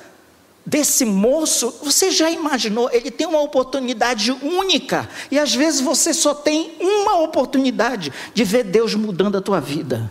desse 0.64 1.04
moço, 1.04 1.74
você 1.82 2.10
já 2.10 2.30
imaginou? 2.30 2.88
Ele 2.92 3.10
tem 3.10 3.26
uma 3.26 3.40
oportunidade 3.40 4.30
única 4.30 5.08
e 5.30 5.38
às 5.38 5.54
vezes 5.54 5.80
você 5.80 6.14
só 6.14 6.34
tem 6.34 6.76
uma 6.80 7.20
oportunidade 7.20 8.12
de 8.32 8.44
ver 8.44 8.64
Deus 8.64 8.94
mudando 8.94 9.36
a 9.36 9.40
tua 9.40 9.60
vida. 9.60 10.10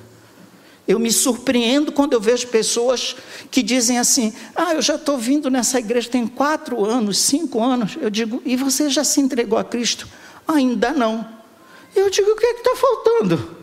Eu 0.88 1.00
me 1.00 1.12
surpreendo 1.12 1.92
quando 1.92 2.14
eu 2.14 2.20
vejo 2.20 2.48
pessoas 2.48 3.16
que 3.50 3.64
dizem 3.64 3.98
assim: 3.98 4.34
Ah, 4.56 4.74
eu 4.74 4.82
já 4.82 4.96
estou 4.96 5.18
vindo 5.18 5.50
nessa 5.50 5.80
igreja 5.80 6.10
tem 6.10 6.28
quatro 6.28 6.84
anos, 6.84 7.18
cinco 7.18 7.64
anos. 7.64 7.98
Eu 8.02 8.10
digo: 8.10 8.42
E 8.46 8.58
você 8.58 8.90
já 8.90 9.04
se 9.04 9.22
entregou 9.22 9.58
a 9.58 9.64
Cristo? 9.64 10.08
Ainda 10.48 10.92
não. 10.92 11.26
Eu 11.96 12.10
digo: 12.10 12.32
O 12.32 12.36
que 12.36 12.46
é 12.46 12.54
que 12.56 12.60
está 12.60 12.76
faltando? 12.76 13.56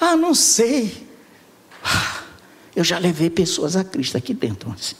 Ah, 0.00 0.16
não 0.16 0.34
sei. 0.34 1.06
Ah, 1.84 2.22
eu 2.74 2.82
já 2.82 2.98
levei 2.98 3.30
pessoas 3.30 3.76
a 3.76 3.84
Cristo 3.84 4.16
aqui 4.16 4.32
dentro. 4.32 4.72
Assim. 4.72 4.96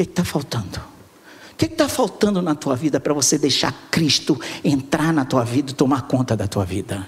Que 0.00 0.04
está 0.04 0.24
faltando? 0.24 0.80
O 1.52 1.56
que 1.58 1.66
está 1.66 1.86
faltando 1.86 2.40
na 2.40 2.54
tua 2.54 2.74
vida 2.74 2.98
para 2.98 3.12
você 3.12 3.36
deixar 3.36 3.70
Cristo 3.90 4.40
entrar 4.64 5.12
na 5.12 5.26
tua 5.26 5.44
vida 5.44 5.72
e 5.72 5.74
tomar 5.74 6.08
conta 6.08 6.34
da 6.34 6.48
tua 6.48 6.64
vida? 6.64 7.06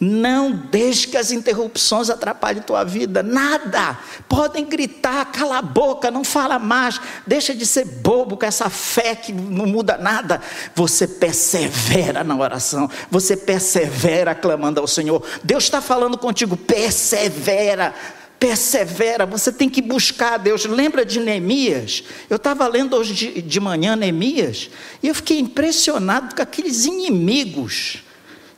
Não 0.00 0.50
deixe 0.50 1.08
que 1.08 1.16
as 1.18 1.30
interrupções 1.30 2.08
atrapalhem 2.08 2.62
tua 2.62 2.84
vida, 2.84 3.22
nada. 3.22 3.98
Podem 4.26 4.64
gritar, 4.64 5.26
cala 5.26 5.58
a 5.58 5.62
boca, 5.62 6.10
não 6.10 6.24
fala 6.24 6.58
mais, 6.58 6.98
deixa 7.26 7.54
de 7.54 7.66
ser 7.66 7.84
bobo 7.84 8.38
com 8.38 8.46
essa 8.46 8.70
fé 8.70 9.14
que 9.14 9.30
não 9.30 9.66
muda 9.66 9.98
nada. 9.98 10.40
Você 10.74 11.06
persevera 11.06 12.24
na 12.24 12.34
oração, 12.34 12.88
você 13.10 13.36
persevera 13.36 14.34
clamando 14.34 14.80
ao 14.80 14.86
Senhor. 14.86 15.22
Deus 15.44 15.64
está 15.64 15.82
falando 15.82 16.16
contigo, 16.16 16.56
persevera 16.56 17.94
persevera, 18.38 19.26
você 19.26 19.52
tem 19.52 19.68
que 19.68 19.82
buscar 19.82 20.34
a 20.34 20.36
Deus. 20.36 20.64
Lembra 20.64 21.04
de 21.04 21.20
Neemias? 21.20 22.04
Eu 22.28 22.36
estava 22.36 22.66
lendo 22.66 22.96
hoje 22.96 23.14
de, 23.14 23.42
de 23.42 23.60
manhã 23.60 23.96
Neemias 23.96 24.70
e 25.02 25.08
eu 25.08 25.14
fiquei 25.14 25.38
impressionado 25.38 26.34
com 26.34 26.42
aqueles 26.42 26.84
inimigos 26.84 27.98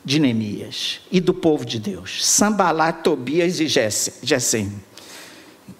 de 0.03 0.19
Neemias 0.19 1.01
e 1.11 1.19
do 1.19 1.33
povo 1.33 1.65
de 1.65 1.79
Deus, 1.79 2.25
Sambalá, 2.25 2.91
Tobias 2.91 3.59
e 3.59 3.67
Gesem. 3.67 4.71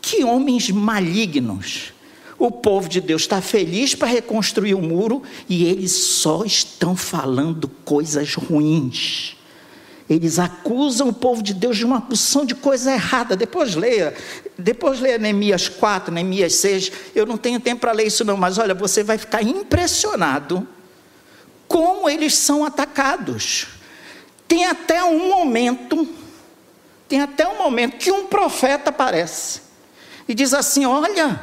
Que 0.02 0.24
homens 0.24 0.70
malignos. 0.70 1.94
O 2.38 2.50
povo 2.50 2.88
de 2.88 3.02
Deus 3.02 3.24
está 3.24 3.42
feliz 3.42 3.94
para 3.96 4.08
reconstruir 4.08 4.74
o 4.74 4.82
muro 4.82 5.22
e 5.50 5.66
eles 5.66 5.92
só 5.92 6.46
estão 6.46 6.96
falando 6.96 7.68
coisas 7.84 8.34
ruins. 8.34 9.36
Eles 10.10 10.40
acusam 10.40 11.10
o 11.10 11.14
povo 11.14 11.44
de 11.44 11.54
Deus 11.54 11.78
de 11.78 11.86
uma 11.86 12.02
porção 12.02 12.44
de 12.44 12.56
coisa 12.56 12.92
errada. 12.92 13.36
Depois 13.36 13.76
leia, 13.76 14.16
depois 14.58 15.00
leia 15.00 15.20
Neemias 15.20 15.70
4, 15.70 16.12
Neemias 16.12 16.56
6. 16.56 16.92
Eu 17.14 17.28
não 17.28 17.38
tenho 17.38 17.60
tempo 17.60 17.82
para 17.82 17.92
ler 17.92 18.08
isso 18.08 18.26
não, 18.26 18.36
mas 18.36 18.58
olha, 18.58 18.74
você 18.74 19.04
vai 19.04 19.20
ficar 19.20 19.44
impressionado 19.44 20.68
como 21.68 22.10
eles 22.10 22.34
são 22.34 22.66
atacados. 22.66 23.68
Tem 24.48 24.66
até 24.66 25.04
um 25.04 25.30
momento, 25.30 26.10
tem 27.08 27.22
até 27.22 27.48
um 27.48 27.60
momento 27.60 27.98
que 27.98 28.12
um 28.12 28.26
profeta 28.26 28.90
aparece 28.90 29.62
e 30.28 30.34
diz 30.34 30.56
assim: 30.56 30.86
Olha, 30.88 31.40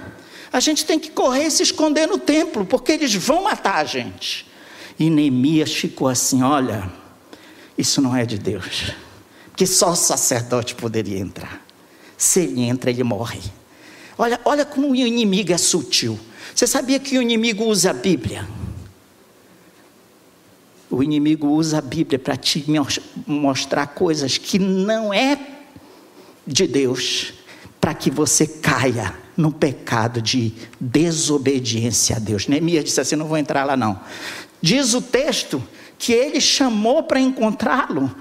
a 0.52 0.58
gente 0.58 0.85
tem 0.85 0.99
que 0.99 1.12
correr 1.12 1.44
e 1.44 1.50
se 1.52 1.62
esconder 1.62 2.08
no 2.08 2.18
templo, 2.18 2.66
porque 2.66 2.90
eles 2.90 3.14
vão 3.14 3.44
matar 3.44 3.76
a 3.76 3.85
gente. 3.85 4.44
E 4.99 5.08
Neemias 5.08 5.73
ficou 5.73 6.08
assim: 6.08 6.42
Olha, 6.42 6.90
isso 7.76 8.00
não 8.00 8.16
é 8.16 8.25
de 8.25 8.38
Deus, 8.38 8.92
porque 9.49 9.66
só 9.66 9.92
o 9.92 9.97
sacerdote 9.97 10.75
poderia 10.75 11.18
entrar. 11.18 11.64
Se 12.16 12.40
ele 12.40 12.62
entra, 12.62 12.90
ele 12.90 13.02
morre. 13.02 13.40
Olha, 14.16 14.40
olha 14.45 14.64
como 14.64 14.90
o 14.90 14.97
inimigo 14.97 15.52
é 15.52 15.59
sutil. 15.59 16.18
Você 16.54 16.66
sabia 16.66 16.99
que 16.99 17.18
o 17.18 17.23
inimigo 17.23 17.64
usa 17.64 17.90
a 17.90 17.92
Bíblia? 17.92 18.49
O 20.90 21.03
inimigo 21.03 21.48
usa 21.48 21.79
a 21.79 21.83
Bíblia 21.83 22.18
para 22.18 22.37
te 22.37 22.64
mostrar 23.27 23.88
coisas 23.88 24.38
que 24.38 24.59
não 24.59 25.12
é 25.12 25.38
de 26.46 26.66
Deus, 26.66 27.35
para 27.81 27.92
que 27.92 28.11
você 28.11 28.46
caia 28.46 29.14
no 29.37 29.53
pecado 29.53 30.22
de 30.22 30.55
desobediência 30.81 32.16
a 32.16 32.18
Deus. 32.18 32.46
Neemias 32.46 32.85
disse 32.85 33.01
assim: 33.01 33.16
não 33.16 33.27
vou 33.27 33.37
entrar 33.37 33.64
lá 33.64 33.77
não. 33.77 34.01
Diz 34.62 34.94
o 34.94 35.03
texto 35.03 35.62
que 35.98 36.12
ele 36.12 36.40
chamou 36.40 37.02
para 37.02 37.20
encontrá-lo 37.20 38.14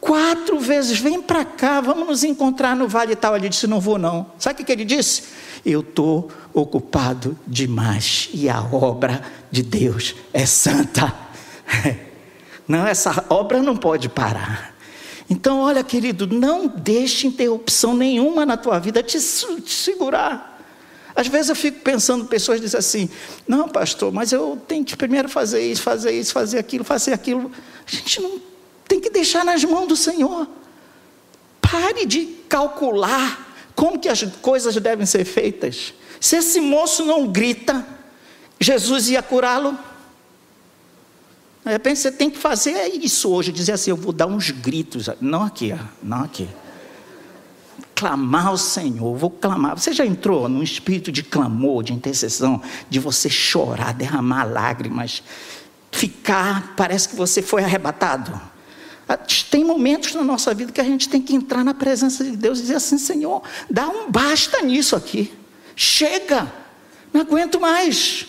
quatro 0.00 0.58
vezes: 0.58 0.98
vem 0.98 1.20
para 1.20 1.44
cá, 1.44 1.80
vamos 1.80 2.06
nos 2.06 2.24
encontrar 2.24 2.74
no 2.74 2.88
vale 2.88 3.14
tal. 3.16 3.36
Ele 3.36 3.48
disse: 3.48 3.66
não 3.66 3.80
vou 3.80 3.98
não. 3.98 4.26
Sabe 4.38 4.62
o 4.62 4.64
que 4.64 4.72
ele 4.72 4.84
disse? 4.84 5.24
Eu 5.64 5.80
estou 5.80 6.30
ocupado 6.54 7.38
demais 7.46 8.28
e 8.32 8.48
a 8.48 8.62
obra 8.62 9.22
de 9.50 9.62
Deus 9.62 10.14
é 10.32 10.46
santa. 10.46 11.12
Não, 12.66 12.86
essa 12.86 13.24
obra 13.30 13.62
não 13.62 13.74
pode 13.74 14.10
parar. 14.10 14.74
Então, 15.30 15.60
olha, 15.60 15.82
querido, 15.82 16.26
não 16.26 16.68
deixe 16.68 17.26
interrupção 17.26 17.96
nenhuma 17.96 18.44
na 18.44 18.58
tua 18.58 18.78
vida 18.78 19.02
te, 19.02 19.18
te 19.18 19.72
segurar. 19.72 20.57
Às 21.18 21.26
vezes 21.26 21.48
eu 21.48 21.56
fico 21.56 21.80
pensando, 21.80 22.26
pessoas 22.26 22.60
dizem 22.60 22.78
assim: 22.78 23.10
não, 23.46 23.68
pastor, 23.68 24.12
mas 24.12 24.30
eu 24.30 24.56
tenho 24.68 24.84
que 24.84 24.96
primeiro 24.96 25.28
fazer 25.28 25.60
isso, 25.60 25.82
fazer 25.82 26.12
isso, 26.12 26.32
fazer 26.32 26.60
aquilo, 26.60 26.84
fazer 26.84 27.12
aquilo. 27.12 27.50
A 27.84 27.90
gente 27.90 28.22
não 28.22 28.40
tem 28.86 29.00
que 29.00 29.10
deixar 29.10 29.44
nas 29.44 29.64
mãos 29.64 29.88
do 29.88 29.96
Senhor. 29.96 30.46
Pare 31.60 32.06
de 32.06 32.24
calcular 32.48 33.52
como 33.74 33.98
que 33.98 34.08
as 34.08 34.22
coisas 34.40 34.76
devem 34.76 35.04
ser 35.06 35.24
feitas. 35.24 35.92
Se 36.20 36.36
esse 36.36 36.60
moço 36.60 37.04
não 37.04 37.26
grita, 37.26 37.84
Jesus 38.60 39.08
ia 39.08 39.20
curá-lo. 39.20 39.76
De 41.64 41.72
repente 41.72 41.98
você 41.98 42.12
tem 42.12 42.30
que 42.30 42.38
fazer 42.38 42.94
isso 42.94 43.28
hoje, 43.28 43.50
dizer 43.50 43.72
assim, 43.72 43.90
eu 43.90 43.96
vou 43.96 44.12
dar 44.12 44.26
uns 44.28 44.52
gritos, 44.52 45.10
não 45.20 45.42
aqui, 45.42 45.74
não 46.00 46.22
aqui. 46.22 46.48
Clamar 47.98 48.46
ao 48.46 48.56
Senhor, 48.56 49.16
vou 49.16 49.28
clamar. 49.28 49.76
Você 49.76 49.92
já 49.92 50.06
entrou 50.06 50.48
num 50.48 50.62
espírito 50.62 51.10
de 51.10 51.20
clamor, 51.20 51.82
de 51.82 51.92
intercessão, 51.92 52.62
de 52.88 53.00
você 53.00 53.28
chorar, 53.28 53.92
derramar 53.92 54.44
lágrimas, 54.44 55.20
ficar, 55.90 56.74
parece 56.76 57.08
que 57.08 57.16
você 57.16 57.42
foi 57.42 57.64
arrebatado. 57.64 58.40
Ah, 59.08 59.18
tem 59.50 59.64
momentos 59.64 60.14
na 60.14 60.22
nossa 60.22 60.54
vida 60.54 60.70
que 60.70 60.80
a 60.80 60.84
gente 60.84 61.08
tem 61.08 61.20
que 61.20 61.34
entrar 61.34 61.64
na 61.64 61.74
presença 61.74 62.22
de 62.22 62.36
Deus 62.36 62.60
e 62.60 62.62
dizer 62.62 62.76
assim: 62.76 62.98
Senhor, 62.98 63.42
dá 63.68 63.88
um 63.88 64.08
basta 64.08 64.62
nisso 64.62 64.94
aqui. 64.94 65.32
Chega, 65.74 66.52
não 67.12 67.22
aguento 67.22 67.58
mais. 67.58 68.26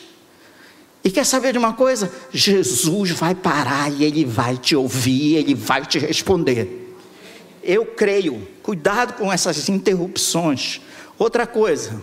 E 1.04 1.12
quer 1.12 1.28
saber 1.28 1.52
de 1.52 1.60
uma 1.60 1.74
coisa? 1.74 2.12
Jesus 2.34 3.12
vai 3.12 3.36
parar 3.36 3.92
e 3.92 4.04
ele 4.04 4.26
vai 4.26 4.58
te 4.58 4.76
ouvir, 4.76 5.36
ele 5.36 5.54
vai 5.54 5.86
te 5.86 6.00
responder. 6.00 6.89
Eu 7.72 7.86
creio, 7.86 8.48
cuidado 8.64 9.14
com 9.14 9.32
essas 9.32 9.70
interrupções. 9.70 10.82
Outra 11.20 11.46
coisa, 11.46 12.02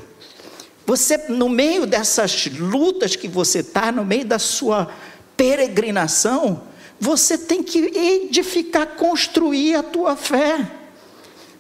você, 0.87 1.19
no 1.29 1.49
meio 1.49 1.89
dessas 1.89 2.47
lutas 2.47 3.17
que 3.17 3.27
você 3.27 3.59
está, 3.59 3.91
no 3.91 4.05
meio 4.05 4.25
da 4.25 4.39
sua 4.39 4.89
peregrinação, 5.37 6.63
você 7.01 7.37
tem 7.37 7.65
que 7.65 7.79
edificar, 7.79 8.87
construir 8.95 9.75
a 9.75 9.83
tua 9.83 10.15
fé. 10.15 10.71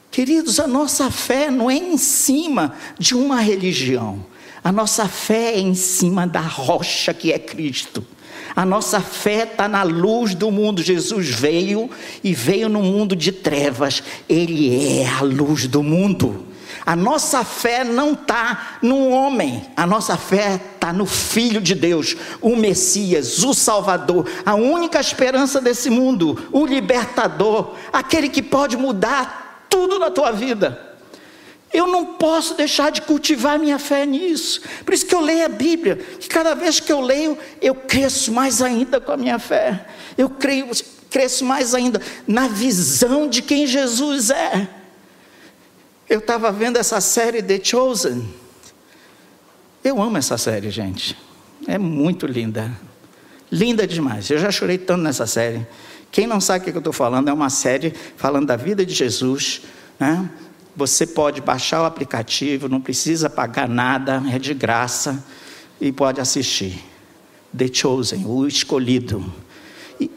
Queridos, 0.08 0.60
a 0.60 0.68
nossa 0.68 1.10
fé 1.10 1.50
não 1.50 1.68
é 1.68 1.74
em 1.74 1.98
cima 1.98 2.76
de 2.96 3.12
uma 3.16 3.40
religião. 3.40 4.24
A 4.66 4.72
nossa 4.72 5.06
fé 5.06 5.52
é 5.54 5.60
em 5.60 5.76
cima 5.76 6.26
da 6.26 6.40
rocha 6.40 7.14
que 7.14 7.32
é 7.32 7.38
Cristo. 7.38 8.04
A 8.56 8.66
nossa 8.66 9.00
fé 9.00 9.44
está 9.44 9.68
na 9.68 9.84
luz 9.84 10.34
do 10.34 10.50
mundo. 10.50 10.82
Jesus 10.82 11.28
veio 11.28 11.88
e 12.24 12.34
veio 12.34 12.68
no 12.68 12.82
mundo 12.82 13.14
de 13.14 13.30
trevas. 13.30 14.02
Ele 14.28 14.98
é 15.02 15.08
a 15.08 15.20
luz 15.20 15.68
do 15.68 15.84
mundo. 15.84 16.48
A 16.84 16.96
nossa 16.96 17.44
fé 17.44 17.84
não 17.84 18.14
está 18.14 18.78
no 18.82 19.10
homem, 19.10 19.62
a 19.76 19.86
nossa 19.86 20.16
fé 20.16 20.60
está 20.74 20.92
no 20.92 21.06
Filho 21.06 21.60
de 21.60 21.76
Deus, 21.76 22.16
o 22.40 22.56
Messias, 22.56 23.44
o 23.44 23.54
Salvador, 23.54 24.28
a 24.44 24.56
única 24.56 24.98
esperança 24.98 25.60
desse 25.60 25.90
mundo, 25.90 26.48
o 26.50 26.66
libertador, 26.66 27.76
aquele 27.92 28.28
que 28.28 28.42
pode 28.42 28.76
mudar 28.76 29.66
tudo 29.70 30.00
na 30.00 30.10
tua 30.10 30.32
vida. 30.32 30.85
Eu 31.72 31.86
não 31.86 32.14
posso 32.14 32.54
deixar 32.54 32.90
de 32.90 33.02
cultivar 33.02 33.58
minha 33.58 33.78
fé 33.78 34.06
nisso. 34.06 34.62
Por 34.84 34.94
isso 34.94 35.04
que 35.04 35.14
eu 35.14 35.20
leio 35.20 35.44
a 35.44 35.48
Bíblia, 35.48 35.96
que 35.96 36.28
cada 36.28 36.54
vez 36.54 36.80
que 36.80 36.92
eu 36.92 37.00
leio, 37.00 37.36
eu 37.60 37.74
cresço 37.74 38.32
mais 38.32 38.62
ainda 38.62 39.00
com 39.00 39.12
a 39.12 39.16
minha 39.16 39.38
fé. 39.38 39.86
Eu 40.16 40.30
creio, 40.30 40.70
cresço 41.10 41.44
mais 41.44 41.74
ainda 41.74 42.00
na 42.26 42.48
visão 42.48 43.28
de 43.28 43.42
quem 43.42 43.66
Jesus 43.66 44.30
é. 44.30 44.68
Eu 46.08 46.20
estava 46.20 46.52
vendo 46.52 46.76
essa 46.76 47.00
série 47.00 47.42
The 47.42 47.60
Chosen. 47.62 48.26
Eu 49.82 50.00
amo 50.00 50.16
essa 50.16 50.38
série, 50.38 50.70
gente. 50.70 51.16
É 51.66 51.78
muito 51.78 52.26
linda. 52.26 52.70
Linda 53.50 53.86
demais. 53.86 54.30
Eu 54.30 54.38
já 54.38 54.50
chorei 54.50 54.78
tanto 54.78 55.02
nessa 55.02 55.26
série. 55.26 55.66
Quem 56.10 56.26
não 56.26 56.40
sabe 56.40 56.60
o 56.60 56.64
que 56.64 56.76
eu 56.76 56.78
estou 56.78 56.92
falando, 56.92 57.28
é 57.28 57.32
uma 57.32 57.50
série 57.50 57.92
falando 58.16 58.46
da 58.46 58.56
vida 58.56 58.86
de 58.86 58.94
Jesus. 58.94 59.62
Né? 59.98 60.28
Você 60.76 61.06
pode 61.06 61.40
baixar 61.40 61.82
o 61.82 61.86
aplicativo, 61.86 62.68
não 62.68 62.80
precisa 62.80 63.30
pagar 63.30 63.66
nada, 63.66 64.22
é 64.30 64.38
de 64.38 64.52
graça 64.52 65.24
e 65.80 65.90
pode 65.90 66.20
assistir. 66.20 66.84
The 67.56 67.72
Chosen, 67.72 68.26
o 68.26 68.46
escolhido. 68.46 69.24
E 69.98 70.10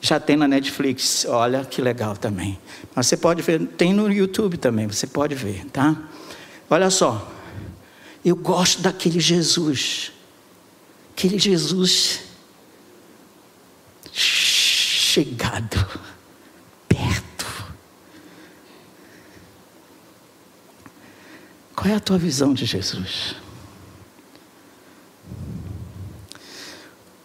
já 0.00 0.20
tem 0.20 0.36
na 0.36 0.46
Netflix, 0.46 1.24
olha 1.26 1.64
que 1.64 1.80
legal 1.80 2.14
também. 2.16 2.58
Mas 2.94 3.06
você 3.06 3.16
pode 3.16 3.40
ver, 3.40 3.66
tem 3.68 3.94
no 3.94 4.12
YouTube 4.12 4.58
também, 4.58 4.86
você 4.86 5.06
pode 5.06 5.34
ver, 5.34 5.64
tá? 5.66 5.96
Olha 6.68 6.90
só, 6.90 7.32
eu 8.22 8.36
gosto 8.36 8.82
daquele 8.82 9.18
Jesus, 9.18 10.12
aquele 11.12 11.38
Jesus 11.38 12.20
chegado, 14.12 15.86
perto. 16.86 17.46
Qual 21.80 21.90
é 21.90 21.96
a 21.96 22.00
tua 22.00 22.18
visão 22.18 22.52
de 22.52 22.66
Jesus? 22.66 23.34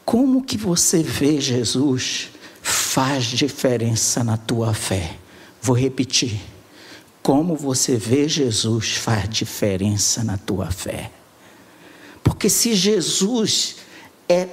Como 0.06 0.42
que 0.42 0.58
você 0.58 1.04
vê 1.04 1.42
Jesus 1.42 2.30
faz 2.62 3.26
diferença 3.26 4.24
na 4.24 4.38
tua 4.38 4.74
fé? 4.74 5.18
Vou 5.62 5.76
repetir. 5.76 6.40
Como 7.22 7.54
você 7.54 7.98
vê 7.98 8.30
Jesus 8.30 8.96
faz 8.96 9.28
diferença 9.28 10.24
na 10.24 10.38
tua 10.38 10.72
fé. 10.72 11.12
Porque 12.24 12.48
se 12.48 12.76
Jesus 12.76 13.76
é 14.30 14.48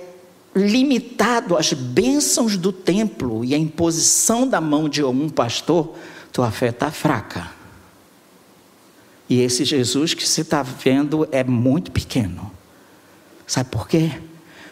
limitado 0.52 1.56
às 1.56 1.72
bênçãos 1.72 2.56
do 2.56 2.72
templo 2.72 3.44
e 3.44 3.54
à 3.54 3.56
imposição 3.56 4.48
da 4.48 4.60
mão 4.60 4.88
de 4.88 5.04
um 5.04 5.28
pastor, 5.28 5.94
tua 6.32 6.50
fé 6.50 6.70
está 6.70 6.90
fraca. 6.90 7.62
E 9.28 9.40
esse 9.40 9.64
Jesus 9.64 10.14
que 10.14 10.26
você 10.26 10.42
está 10.42 10.62
vendo 10.62 11.26
é 11.32 11.42
muito 11.42 11.90
pequeno. 11.90 12.50
Sabe 13.46 13.70
por 13.70 13.88
quê? 13.88 14.11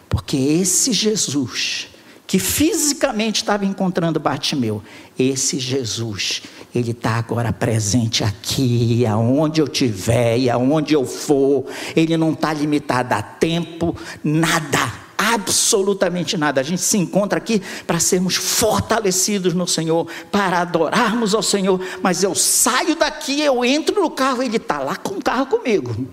Porque 0.08 0.36
esse 0.36 0.92
Jesus, 0.92 1.88
que 2.26 2.38
fisicamente 2.38 3.42
estava 3.42 3.64
encontrando 3.64 4.18
Bartimeu, 4.20 4.82
esse 5.18 5.58
Jesus, 5.58 6.42
ele 6.74 6.92
está 6.92 7.16
agora 7.16 7.52
presente 7.52 8.24
aqui, 8.24 9.04
aonde 9.06 9.60
eu 9.60 9.66
estiver 9.66 10.38
e 10.38 10.50
aonde 10.50 10.94
eu 10.94 11.04
for, 11.04 11.66
ele 11.94 12.16
não 12.16 12.32
está 12.32 12.52
limitado 12.52 13.14
a 13.14 13.22
tempo, 13.22 13.96
nada 14.22 15.09
absolutamente 15.20 16.38
nada. 16.38 16.62
A 16.62 16.64
gente 16.64 16.80
se 16.80 16.96
encontra 16.96 17.36
aqui 17.36 17.60
para 17.86 18.00
sermos 18.00 18.36
fortalecidos 18.36 19.52
no 19.52 19.66
Senhor, 19.66 20.06
para 20.32 20.60
adorarmos 20.60 21.34
ao 21.34 21.42
Senhor, 21.42 21.78
mas 22.00 22.22
eu 22.22 22.34
saio 22.34 22.96
daqui, 22.96 23.42
eu 23.42 23.62
entro 23.62 24.00
no 24.00 24.10
carro, 24.10 24.42
ele 24.42 24.56
está 24.56 24.78
lá 24.78 24.96
com 24.96 25.16
o 25.16 25.22
carro 25.22 25.46
comigo. 25.46 26.08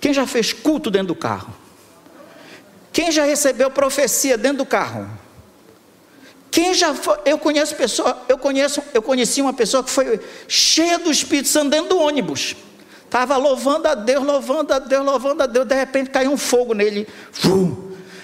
Quem 0.00 0.12
já 0.12 0.26
fez 0.26 0.52
culto 0.52 0.90
dentro 0.90 1.08
do 1.08 1.14
carro? 1.14 1.54
Quem 2.92 3.12
já 3.12 3.24
recebeu 3.24 3.70
profecia 3.70 4.36
dentro 4.36 4.58
do 4.58 4.66
carro? 4.66 5.08
Quem 6.50 6.74
já 6.74 6.94
foi, 6.94 7.18
eu 7.24 7.38
conheço 7.38 7.74
pessoa, 7.74 8.22
eu 8.28 8.38
conheço, 8.38 8.82
eu 8.92 9.02
conheci 9.02 9.40
uma 9.40 9.52
pessoa 9.52 9.82
que 9.82 9.90
foi 9.90 10.20
cheia 10.46 10.98
do 10.98 11.10
Espírito 11.10 11.48
Santo 11.48 11.70
dentro 11.70 11.90
do 11.90 11.98
ônibus. 11.98 12.54
Estava 13.04 13.36
louvando 13.36 13.86
a 13.86 13.94
Deus, 13.94 14.24
louvando 14.24 14.72
a 14.72 14.78
Deus, 14.78 15.04
louvando 15.04 15.42
a 15.42 15.46
Deus. 15.46 15.66
De 15.66 15.74
repente 15.74 16.10
caiu 16.10 16.32
um 16.32 16.36
fogo 16.36 16.74
nele. 16.74 17.06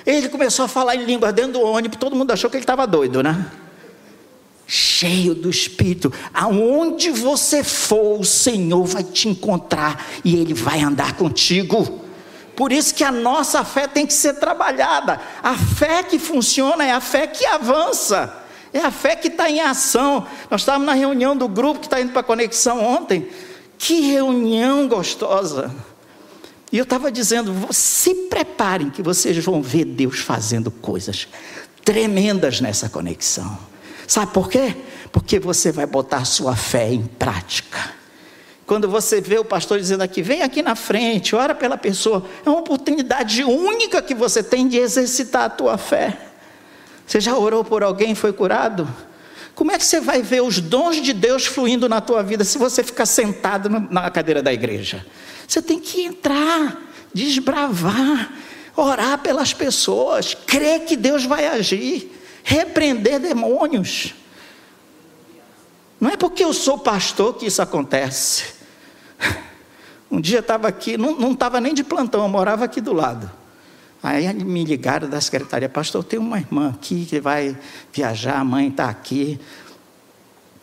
Ele 0.04 0.28
começou 0.28 0.64
a 0.64 0.68
falar 0.68 0.96
em 0.96 1.04
língua 1.04 1.32
dentro 1.32 1.52
do 1.52 1.62
ônibus. 1.62 1.98
Todo 1.98 2.16
mundo 2.16 2.32
achou 2.32 2.50
que 2.50 2.56
ele 2.56 2.64
estava 2.64 2.86
doido, 2.86 3.22
né? 3.22 3.46
Cheio 4.66 5.34
do 5.34 5.50
Espírito. 5.50 6.12
Aonde 6.32 7.10
você 7.10 7.64
for, 7.64 8.20
o 8.20 8.24
Senhor 8.24 8.84
vai 8.84 9.02
te 9.02 9.28
encontrar 9.28 10.06
e 10.24 10.36
Ele 10.36 10.54
vai 10.54 10.80
andar 10.80 11.16
contigo. 11.16 12.00
Por 12.54 12.70
isso 12.70 12.94
que 12.94 13.02
a 13.02 13.10
nossa 13.10 13.64
fé 13.64 13.88
tem 13.88 14.06
que 14.06 14.12
ser 14.12 14.34
trabalhada. 14.34 15.20
A 15.42 15.56
fé 15.56 16.02
que 16.02 16.18
funciona 16.18 16.84
é 16.84 16.92
a 16.92 17.00
fé 17.00 17.26
que 17.26 17.44
avança. 17.46 18.36
É 18.72 18.78
a 18.78 18.90
fé 18.90 19.16
que 19.16 19.28
está 19.28 19.50
em 19.50 19.60
ação. 19.60 20.26
Nós 20.48 20.60
estávamos 20.60 20.86
na 20.86 20.94
reunião 20.94 21.36
do 21.36 21.48
grupo 21.48 21.80
que 21.80 21.86
está 21.86 22.00
indo 22.00 22.12
para 22.12 22.20
a 22.20 22.24
conexão 22.24 22.84
ontem. 22.84 23.28
Que 23.80 23.98
reunião 24.02 24.86
gostosa! 24.86 25.74
E 26.70 26.76
eu 26.76 26.82
estava 26.82 27.10
dizendo: 27.10 27.66
se 27.72 28.14
preparem, 28.28 28.90
que 28.90 29.00
vocês 29.00 29.42
vão 29.42 29.62
ver 29.62 29.86
Deus 29.86 30.18
fazendo 30.18 30.70
coisas 30.70 31.26
tremendas 31.82 32.60
nessa 32.60 32.90
conexão. 32.90 33.58
Sabe 34.06 34.32
por 34.34 34.50
quê? 34.50 34.76
Porque 35.10 35.40
você 35.40 35.72
vai 35.72 35.86
botar 35.86 36.26
sua 36.26 36.54
fé 36.54 36.92
em 36.92 37.06
prática. 37.06 37.94
Quando 38.66 38.86
você 38.86 39.18
vê 39.18 39.38
o 39.38 39.44
pastor 39.46 39.78
dizendo 39.78 40.02
aqui, 40.02 40.20
vem 40.20 40.42
aqui 40.42 40.60
na 40.60 40.76
frente, 40.76 41.34
ora 41.34 41.54
pela 41.54 41.78
pessoa, 41.78 42.22
é 42.44 42.50
uma 42.50 42.60
oportunidade 42.60 43.42
única 43.42 44.02
que 44.02 44.14
você 44.14 44.42
tem 44.42 44.68
de 44.68 44.76
exercitar 44.76 45.44
a 45.44 45.50
tua 45.50 45.78
fé. 45.78 46.18
Você 47.06 47.18
já 47.18 47.34
orou 47.34 47.64
por 47.64 47.82
alguém 47.82 48.12
e 48.12 48.14
foi 48.14 48.32
curado? 48.34 48.86
Como 49.54 49.72
é 49.72 49.78
que 49.78 49.84
você 49.84 50.00
vai 50.00 50.22
ver 50.22 50.42
os 50.42 50.60
dons 50.60 50.96
de 50.96 51.12
Deus 51.12 51.46
fluindo 51.46 51.88
na 51.88 52.00
tua 52.00 52.22
vida 52.22 52.44
se 52.44 52.58
você 52.58 52.82
ficar 52.82 53.06
sentado 53.06 53.68
na 53.68 54.10
cadeira 54.10 54.42
da 54.42 54.52
igreja? 54.52 55.06
Você 55.46 55.60
tem 55.60 55.78
que 55.78 56.02
entrar, 56.02 56.80
desbravar, 57.12 58.32
orar 58.76 59.18
pelas 59.18 59.52
pessoas, 59.52 60.34
crer 60.34 60.84
que 60.84 60.96
Deus 60.96 61.24
vai 61.24 61.46
agir, 61.46 62.10
repreender 62.42 63.18
demônios. 63.18 64.14
Não 66.00 66.10
é 66.10 66.16
porque 66.16 66.42
eu 66.42 66.52
sou 66.52 66.78
pastor 66.78 67.34
que 67.34 67.46
isso 67.46 67.60
acontece. 67.60 68.60
Um 70.12 70.20
dia 70.20 70.40
estava 70.40 70.66
aqui, 70.66 70.98
não 70.98 71.30
estava 71.30 71.60
nem 71.60 71.72
de 71.72 71.84
plantão, 71.84 72.22
eu 72.22 72.28
morava 72.28 72.64
aqui 72.64 72.80
do 72.80 72.92
lado. 72.92 73.30
Aí 74.02 74.32
me 74.32 74.64
ligaram 74.64 75.08
da 75.08 75.20
secretaria, 75.20 75.68
pastor, 75.68 76.02
tem 76.02 76.18
uma 76.18 76.38
irmã 76.38 76.70
aqui 76.70 77.04
que 77.04 77.20
vai 77.20 77.56
viajar, 77.92 78.38
a 78.38 78.44
mãe 78.44 78.68
está 78.68 78.88
aqui. 78.88 79.38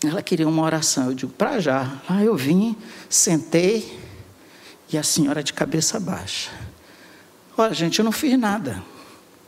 Ela 0.03 0.21
queria 0.21 0.47
uma 0.47 0.63
oração. 0.63 1.07
Eu 1.07 1.13
digo, 1.13 1.31
para 1.31 1.59
já. 1.59 2.01
Aí 2.09 2.25
eu 2.25 2.35
vim, 2.35 2.75
sentei, 3.09 3.99
e 4.91 4.97
a 4.97 5.03
senhora 5.03 5.43
de 5.43 5.53
cabeça 5.53 5.99
baixa. 5.99 6.49
Olha, 7.57 7.73
gente, 7.73 7.99
eu 7.99 8.05
não 8.05 8.11
fiz 8.11 8.37
nada. 8.39 8.81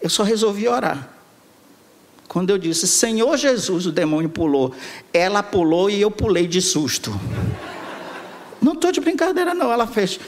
Eu 0.02 0.10
só 0.10 0.24
resolvi 0.24 0.68
orar. 0.68 1.10
Quando 2.28 2.52
eu 2.52 2.58
disse, 2.58 2.88
Senhor 2.88 3.36
Jesus, 3.38 3.88
o 3.88 3.92
demônio 3.92 4.30
pulou. 4.30 4.74
Ela 5.12 5.42
pulou 5.42 5.90
e 5.90 6.00
eu 6.00 6.12
pulei 6.12 6.46
de 6.46 6.62
susto. 6.62 7.12
Não 8.62 8.74
estou 8.74 8.92
de 8.92 9.00
brincadeira, 9.00 9.54
não. 9.54 9.72
Ela 9.72 9.88
fez. 9.88 10.20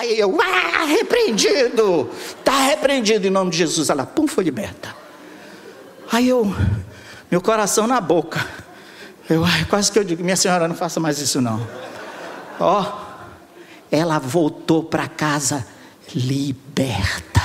Aí 0.00 0.18
eu, 0.18 0.34
ah, 0.40 0.86
repreendido. 0.86 2.08
Está 2.38 2.58
repreendido 2.62 3.26
em 3.26 3.30
nome 3.30 3.50
de 3.50 3.58
Jesus. 3.58 3.90
Ela, 3.90 4.06
pum, 4.06 4.26
foi 4.26 4.44
liberta. 4.44 4.96
Aí 6.10 6.26
eu, 6.26 6.54
meu 7.30 7.42
coração 7.42 7.86
na 7.86 8.00
boca. 8.00 8.44
Eu, 9.28 9.42
quase 9.68 9.92
que 9.92 9.98
eu 9.98 10.04
digo, 10.04 10.24
minha 10.24 10.36
senhora, 10.36 10.66
não 10.66 10.74
faça 10.74 10.98
mais 10.98 11.18
isso 11.18 11.42
não. 11.42 11.68
Ó, 12.58 12.98
ela 13.92 14.18
voltou 14.18 14.82
para 14.82 15.06
casa 15.06 15.66
liberta. 16.14 17.42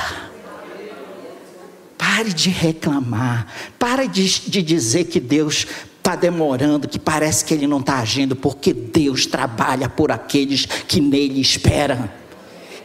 Pare 1.98 2.32
de 2.32 2.50
reclamar. 2.50 3.48
Pare 3.78 4.08
de, 4.08 4.50
de 4.50 4.62
dizer 4.62 5.04
que 5.06 5.20
Deus 5.20 5.68
está 5.98 6.16
demorando, 6.16 6.88
que 6.88 7.00
parece 7.00 7.44
que 7.44 7.54
Ele 7.54 7.68
não 7.68 7.82
está 7.82 8.00
agindo, 8.00 8.34
porque 8.34 8.72
Deus 8.72 9.26
trabalha 9.26 9.90
por 9.90 10.10
aqueles 10.10 10.66
que 10.66 11.02
nele 11.02 11.42
esperam. 11.42 12.10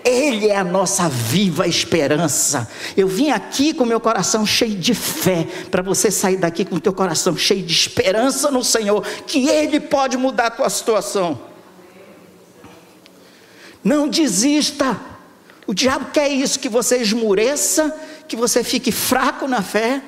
Ele 0.05 0.49
é 0.49 0.57
a 0.57 0.65
nossa 0.65 1.09
viva 1.09 1.67
esperança. 1.67 2.69
Eu 2.97 3.07
vim 3.07 3.31
aqui 3.31 3.75
com 3.75 3.85
meu 3.85 4.01
coração 4.01 4.47
cheio 4.47 4.77
de 4.77 4.95
fé, 4.95 5.47
para 5.71 5.83
você 5.83 6.11
sair 6.11 6.37
daqui 6.37 6.65
com 6.65 6.77
o 6.77 6.81
teu 6.81 6.93
coração 6.93 7.37
cheio 7.37 7.63
de 7.63 7.73
esperança 7.73 8.51
no 8.51 8.65
Senhor, 8.65 9.05
que 9.27 9.49
Ele 9.49 9.79
pode 9.79 10.17
mudar 10.17 10.47
a 10.47 10.51
tua 10.51 10.71
situação. 10.71 11.41
Não 13.85 14.09
desista. 14.09 14.99
O 15.67 15.75
diabo 15.75 16.11
quer 16.13 16.29
isso, 16.29 16.59
que 16.59 16.69
você 16.69 16.99
esmureça, 16.99 17.95
que 18.27 18.37
você 18.37 18.65
fique 18.65 18.91
fraco 18.91 19.47
na 19.47 19.63
fé. 19.63 20.03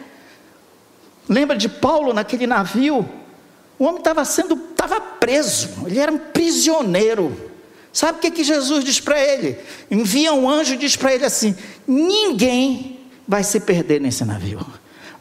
Lembra 1.28 1.56
de 1.56 1.68
Paulo 1.68 2.12
naquele 2.12 2.46
navio? 2.46 3.08
O 3.78 3.84
homem 3.84 3.98
estava 3.98 4.24
sendo, 4.24 4.54
estava 4.54 5.00
preso, 5.00 5.68
ele 5.86 5.98
era 5.98 6.12
um 6.12 6.18
prisioneiro. 6.18 7.51
Sabe 7.92 8.18
o 8.18 8.20
que, 8.20 8.30
que 8.30 8.44
Jesus 8.44 8.84
diz 8.84 9.00
para 9.00 9.20
ele? 9.20 9.58
Envia 9.90 10.32
um 10.32 10.48
anjo 10.48 10.74
e 10.74 10.76
diz 10.76 10.96
para 10.96 11.14
ele 11.14 11.24
assim: 11.24 11.54
ninguém 11.86 13.00
vai 13.28 13.44
se 13.44 13.60
perder 13.60 14.00
nesse 14.00 14.24
navio. 14.24 14.64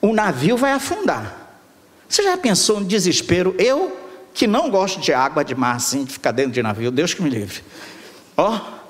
O 0.01 0.13
navio 0.13 0.55
vai 0.55 0.71
afundar. 0.71 1.59
Você 2.07 2.23
já 2.23 2.37
pensou 2.37 2.79
no 2.79 2.85
desespero? 2.85 3.53
Eu, 3.57 3.97
que 4.33 4.47
não 4.47 4.69
gosto 4.69 4.99
de 4.99 5.13
água 5.13 5.43
de 5.43 5.53
mar, 5.53 5.75
assim, 5.75 6.03
de 6.05 6.13
ficar 6.13 6.31
dentro 6.31 6.51
de 6.51 6.63
navio, 6.63 6.91
Deus 6.91 7.13
que 7.13 7.21
me 7.21 7.29
livre. 7.29 7.61
Ó, 8.37 8.55
oh, 8.55 8.81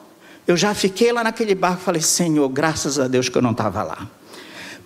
eu 0.47 0.55
já 0.55 0.73
fiquei 0.73 1.11
lá 1.11 1.23
naquele 1.23 1.55
barco 1.55 1.81
e 1.81 1.85
falei: 1.85 2.01
Senhor, 2.01 2.47
graças 2.49 2.99
a 2.99 3.07
Deus 3.07 3.29
que 3.29 3.37
eu 3.37 3.41
não 3.41 3.51
estava 3.51 3.83
lá. 3.83 4.07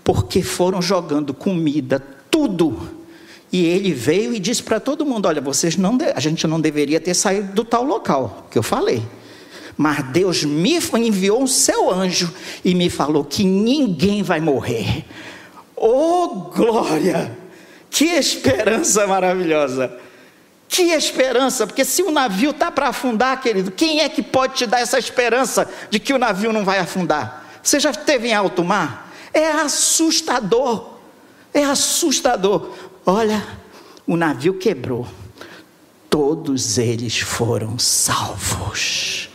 porque 0.04 0.44
foram 0.44 0.82
jogando 0.82 1.34
comida, 1.34 2.00
tudo. 2.30 3.05
E 3.52 3.66
ele 3.66 3.94
veio 3.94 4.34
e 4.34 4.40
disse 4.40 4.64
para 4.64 4.80
todo 4.80 5.06
mundo: 5.06 5.28
Olha, 5.28 5.42
vocês 5.42 5.78
não, 5.78 5.98
a 6.14 6.20
gente 6.20 6.46
não 6.48 6.60
deveria 6.60 7.00
ter 7.00 7.14
saído 7.14 7.54
do 7.54 7.64
tal 7.64 7.84
local 7.84 8.48
que 8.50 8.58
eu 8.58 8.64
falei. 8.64 9.04
Mas 9.78 10.04
Deus 10.12 10.44
me 10.44 10.80
enviou 10.96 11.42
um 11.42 11.48
seu 11.48 11.92
anjo 11.92 12.34
e 12.64 12.74
me 12.74 12.90
falou 12.90 13.26
que 13.26 13.44
ninguém 13.44 14.24
vai 14.24 14.40
morrer. 14.40 15.06
Oh, 15.76 16.52
glória! 16.56 17.38
Que 17.90 18.06
esperança 18.06 19.06
maravilhosa! 19.06 20.06
Que 20.68 20.92
esperança, 20.94 21.68
porque 21.68 21.86
se 21.86 22.02
o 22.02 22.12
navio 22.12 22.50
está 22.50 22.72
para 22.72 22.90
afundar, 22.90 23.40
querido, 23.40 23.72
quem 23.72 24.02
é 24.02 24.10
que 24.10 24.22
pode 24.22 24.56
te 24.56 24.66
dar 24.66 24.80
essa 24.80 24.98
esperança 24.98 25.70
de 25.90 26.00
que 26.00 26.14
o 26.14 26.18
navio 26.18 26.52
não 26.52 26.66
vai 26.66 26.80
afundar? 26.80 27.46
Você 27.62 27.80
já 27.80 27.92
esteve 27.92 28.30
em 28.30 28.34
alto 28.34 28.64
mar? 28.64 29.14
É 29.34 29.52
assustador, 29.52 30.96
é 31.54 31.64
assustador. 31.64 32.72
Olha, 33.08 33.46
o 34.08 34.18
navio 34.18 34.56
quebrou, 34.56 35.08
todos 36.10 36.80
eles 36.80 37.20
foram 37.20 37.78
salvos. 37.78 39.30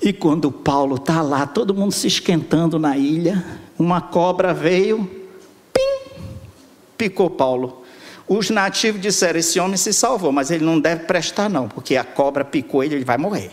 E 0.00 0.14
quando 0.14 0.50
Paulo 0.50 0.96
está 0.96 1.20
lá, 1.20 1.46
todo 1.46 1.74
mundo 1.74 1.92
se 1.92 2.06
esquentando 2.06 2.78
na 2.78 2.96
ilha, 2.96 3.44
uma 3.78 4.00
cobra 4.00 4.54
veio, 4.54 5.04
pim, 5.74 6.22
picou 6.96 7.28
Paulo. 7.28 7.82
Os 8.26 8.48
nativos 8.48 9.02
disseram: 9.02 9.38
Esse 9.38 9.60
homem 9.60 9.76
se 9.76 9.92
salvou, 9.92 10.32
mas 10.32 10.50
ele 10.50 10.64
não 10.64 10.80
deve 10.80 11.04
prestar, 11.04 11.50
não, 11.50 11.68
porque 11.68 11.96
a 11.96 12.04
cobra 12.04 12.46
picou 12.46 12.82
ele, 12.82 12.94
ele 12.94 13.04
vai 13.04 13.18
morrer. 13.18 13.50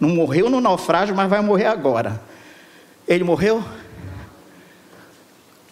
Não 0.00 0.08
morreu 0.08 0.48
no 0.48 0.62
naufrágio, 0.62 1.14
mas 1.14 1.28
vai 1.28 1.42
morrer 1.42 1.66
agora. 1.66 2.22
Ele 3.06 3.24
morreu 3.24 3.62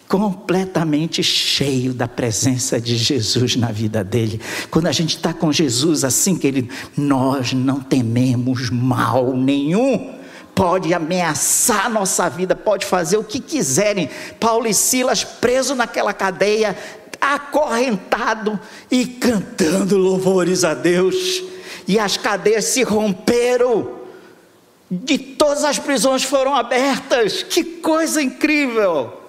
completamente 0.07 1.21
cheio 1.21 1.93
da 1.93 2.07
presença 2.07 2.79
de 2.79 2.95
Jesus 2.95 3.55
na 3.55 3.71
vida 3.71 4.03
dele. 4.03 4.39
Quando 4.71 4.87
a 4.87 4.91
gente 4.91 5.17
está 5.17 5.33
com 5.33 5.51
Jesus 5.51 6.03
assim, 6.03 6.35
querido, 6.35 6.73
nós 6.95 7.53
não 7.53 7.79
tememos 7.81 8.69
mal 8.69 9.35
nenhum. 9.35 10.15
Pode 10.55 10.93
ameaçar 10.93 11.89
nossa 11.89 12.29
vida, 12.29 12.55
pode 12.55 12.85
fazer 12.85 13.17
o 13.17 13.23
que 13.23 13.39
quiserem. 13.39 14.09
Paulo 14.39 14.67
e 14.67 14.73
Silas 14.73 15.23
presos 15.23 15.77
naquela 15.77 16.13
cadeia, 16.13 16.75
acorrentado 17.19 18.59
e 18.89 19.05
cantando 19.05 19.97
louvores 19.97 20.63
a 20.63 20.73
Deus. 20.73 21.43
E 21.87 21.99
as 21.99 22.17
cadeias 22.17 22.65
se 22.65 22.81
romperam, 22.81 23.97
de 24.89 25.17
todas 25.17 25.65
as 25.65 25.77
prisões 25.77 26.23
foram 26.23 26.55
abertas. 26.55 27.43
Que 27.43 27.63
coisa 27.63 28.21
incrível! 28.21 29.26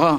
Ó, 0.00 0.18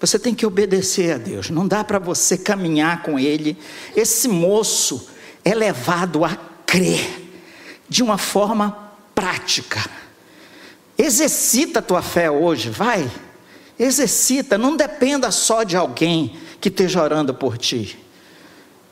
você 0.00 0.18
tem 0.18 0.34
que 0.34 0.46
obedecer 0.46 1.12
a 1.12 1.18
Deus, 1.18 1.50
não 1.50 1.68
dá 1.68 1.84
para 1.84 1.98
você 1.98 2.38
caminhar 2.38 3.02
com 3.02 3.18
Ele. 3.18 3.54
Esse 3.94 4.28
moço 4.28 5.08
é 5.44 5.54
levado 5.54 6.24
a 6.24 6.34
crer 6.64 7.22
de 7.86 8.02
uma 8.02 8.16
forma 8.16 8.92
prática. 9.14 9.84
Exercita 10.96 11.80
a 11.80 11.82
tua 11.82 12.00
fé 12.00 12.30
hoje, 12.30 12.70
vai. 12.70 13.10
Exercita, 13.78 14.56
não 14.56 14.74
dependa 14.74 15.30
só 15.30 15.62
de 15.62 15.76
alguém 15.76 16.34
que 16.62 16.70
esteja 16.70 17.02
orando 17.02 17.34
por 17.34 17.58
ti. 17.58 17.98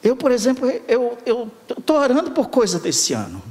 Eu, 0.05 0.15
por 0.15 0.31
exemplo, 0.31 0.71
eu 0.87 1.51
estou 1.71 1.97
orando 1.97 2.33
por 2.33 2.51
coisa 2.51 2.79
desse 2.79 3.15
ano. 3.15 3.43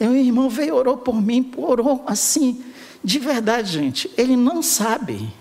Meu 0.00 0.16
irmão 0.16 0.50
veio, 0.50 0.74
orou 0.74 0.96
por 0.96 1.20
mim, 1.20 1.52
orou 1.56 2.02
assim, 2.06 2.64
de 3.02 3.18
verdade, 3.18 3.72
gente. 3.72 4.10
Ele 4.16 4.36
não 4.36 4.62
sabe. 4.62 5.32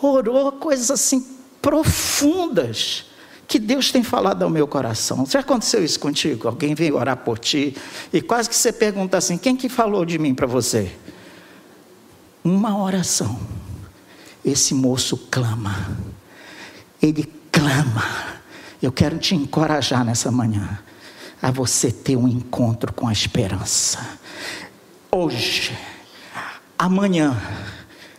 Orou 0.00 0.52
coisas 0.52 0.90
assim 0.90 1.26
profundas 1.60 3.06
que 3.46 3.58
Deus 3.58 3.90
tem 3.90 4.02
falado 4.02 4.42
ao 4.42 4.50
meu 4.50 4.66
coração. 4.66 5.26
Já 5.26 5.40
aconteceu 5.40 5.84
isso 5.84 5.98
contigo? 5.98 6.48
Alguém 6.48 6.74
veio 6.74 6.96
orar 6.96 7.16
por 7.18 7.38
ti 7.38 7.76
e 8.12 8.20
quase 8.22 8.48
que 8.48 8.54
você 8.54 8.72
pergunta 8.72 9.16
assim: 9.16 9.36
quem 9.36 9.56
que 9.56 9.68
falou 9.68 10.04
de 10.04 10.18
mim 10.18 10.34
para 10.34 10.46
você? 10.46 10.90
Uma 12.42 12.82
oração 12.82 13.38
esse 14.44 14.74
moço 14.74 15.16
clama. 15.30 15.96
Ele 17.00 17.30
clama. 17.50 18.40
Eu 18.80 18.90
quero 18.90 19.18
te 19.18 19.34
encorajar 19.34 20.04
nessa 20.04 20.30
manhã 20.30 20.78
a 21.40 21.50
você 21.50 21.90
ter 21.90 22.16
um 22.16 22.28
encontro 22.28 22.92
com 22.92 23.08
a 23.08 23.12
esperança. 23.12 24.18
Hoje, 25.10 25.76
amanhã, 26.80 27.36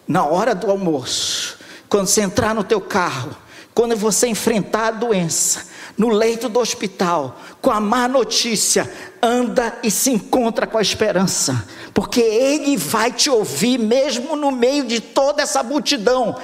na 0.07 0.23
hora 0.23 0.53
do 0.53 0.69
almoço, 0.69 1.57
quando 1.89 2.05
você 2.05 2.21
entrar 2.21 2.53
no 2.53 2.63
teu 2.63 2.79
carro, 2.79 3.35
quando 3.73 3.95
você 3.95 4.27
enfrentar 4.27 4.87
a 4.87 4.91
doença, 4.91 5.65
no 5.97 6.09
leito 6.09 6.47
do 6.47 6.59
hospital, 6.59 7.39
com 7.59 7.71
a 7.71 7.79
má 7.79 8.07
notícia, 8.07 8.87
anda 9.19 9.79
e 9.81 9.89
se 9.89 10.11
encontra 10.11 10.67
com 10.67 10.77
a 10.77 10.81
esperança, 10.81 11.67
porque 11.91 12.21
Ele 12.21 12.77
vai 12.77 13.11
te 13.11 13.31
ouvir 13.31 13.79
mesmo 13.79 14.35
no 14.35 14.51
meio 14.51 14.85
de 14.85 14.99
toda 14.99 15.41
essa 15.41 15.63
multidão. 15.63 16.37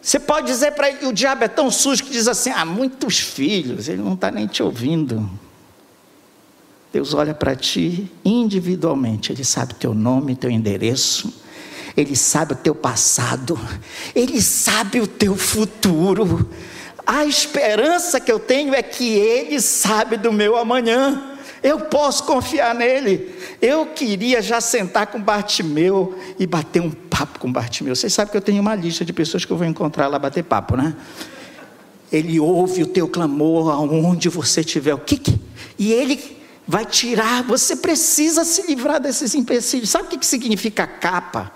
Você 0.00 0.18
pode 0.18 0.46
dizer 0.46 0.72
para 0.72 0.88
ele, 0.88 1.06
o 1.06 1.12
diabo 1.12 1.44
é 1.44 1.48
tão 1.48 1.70
sujo 1.70 2.04
que 2.04 2.10
diz 2.10 2.28
assim: 2.28 2.50
ah, 2.50 2.64
muitos 2.64 3.18
filhos, 3.18 3.88
ele 3.88 4.00
não 4.00 4.14
está 4.14 4.30
nem 4.30 4.46
te 4.46 4.62
ouvindo. 4.62 5.28
Deus 6.92 7.12
olha 7.12 7.34
para 7.34 7.54
ti 7.54 8.10
individualmente, 8.24 9.32
Ele 9.32 9.44
sabe 9.44 9.74
teu 9.74 9.92
nome, 9.92 10.34
teu 10.34 10.50
endereço, 10.50 11.32
Ele 12.00 12.14
sabe 12.14 12.52
o 12.52 12.56
teu 12.56 12.76
passado, 12.76 13.58
Ele 14.14 14.40
sabe 14.40 15.00
o 15.00 15.06
teu 15.06 15.36
futuro. 15.36 16.48
A 17.04 17.24
esperança 17.24 18.20
que 18.20 18.30
eu 18.30 18.38
tenho 18.38 18.72
é 18.72 18.82
que 18.82 19.14
Ele 19.14 19.60
sabe 19.60 20.16
do 20.16 20.32
meu 20.32 20.56
amanhã. 20.56 21.34
Eu 21.60 21.80
posso 21.80 22.22
confiar 22.22 22.72
nele. 22.72 23.34
Eu 23.60 23.86
queria 23.86 24.40
já 24.40 24.60
sentar 24.60 25.08
com 25.08 25.20
Bartimeu 25.20 26.16
e 26.38 26.46
bater 26.46 26.80
um 26.80 26.90
papo 26.90 27.40
com 27.40 27.50
Bartimeu. 27.50 27.96
Vocês 27.96 28.12
sabem 28.12 28.30
que 28.30 28.36
eu 28.36 28.42
tenho 28.42 28.62
uma 28.62 28.76
lista 28.76 29.04
de 29.04 29.12
pessoas 29.12 29.44
que 29.44 29.52
eu 29.52 29.56
vou 29.56 29.66
encontrar 29.66 30.06
lá 30.06 30.20
bater 30.20 30.44
papo, 30.44 30.76
né? 30.76 30.94
Ele 32.12 32.38
ouve 32.38 32.84
o 32.84 32.86
teu 32.86 33.08
clamor 33.08 33.70
aonde 33.70 34.28
você 34.28 34.60
estiver. 34.60 34.94
O 34.94 34.98
que, 34.98 35.20
e 35.76 35.92
ele 35.92 36.38
vai 36.64 36.84
tirar. 36.84 37.42
Você 37.42 37.74
precisa 37.74 38.44
se 38.44 38.62
livrar 38.68 39.00
desses 39.00 39.34
empecilhos. 39.34 39.90
Sabe 39.90 40.04
o 40.04 40.08
que, 40.08 40.18
que 40.18 40.26
significa 40.26 40.86
capa 40.86 41.50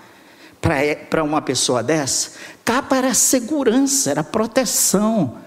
para 1.09 1.23
uma 1.23 1.41
pessoa 1.41 1.83
dessa? 1.83 2.31
Capa 2.63 2.95
era 2.95 3.13
segurança, 3.13 4.11
era 4.11 4.23
proteção 4.23 5.37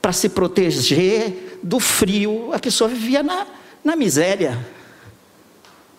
para 0.00 0.12
se 0.12 0.28
proteger 0.28 1.58
do 1.62 1.80
frio. 1.80 2.52
A 2.52 2.58
pessoa 2.58 2.88
vivia 2.88 3.22
na, 3.22 3.46
na 3.84 3.96
miséria. 3.96 4.64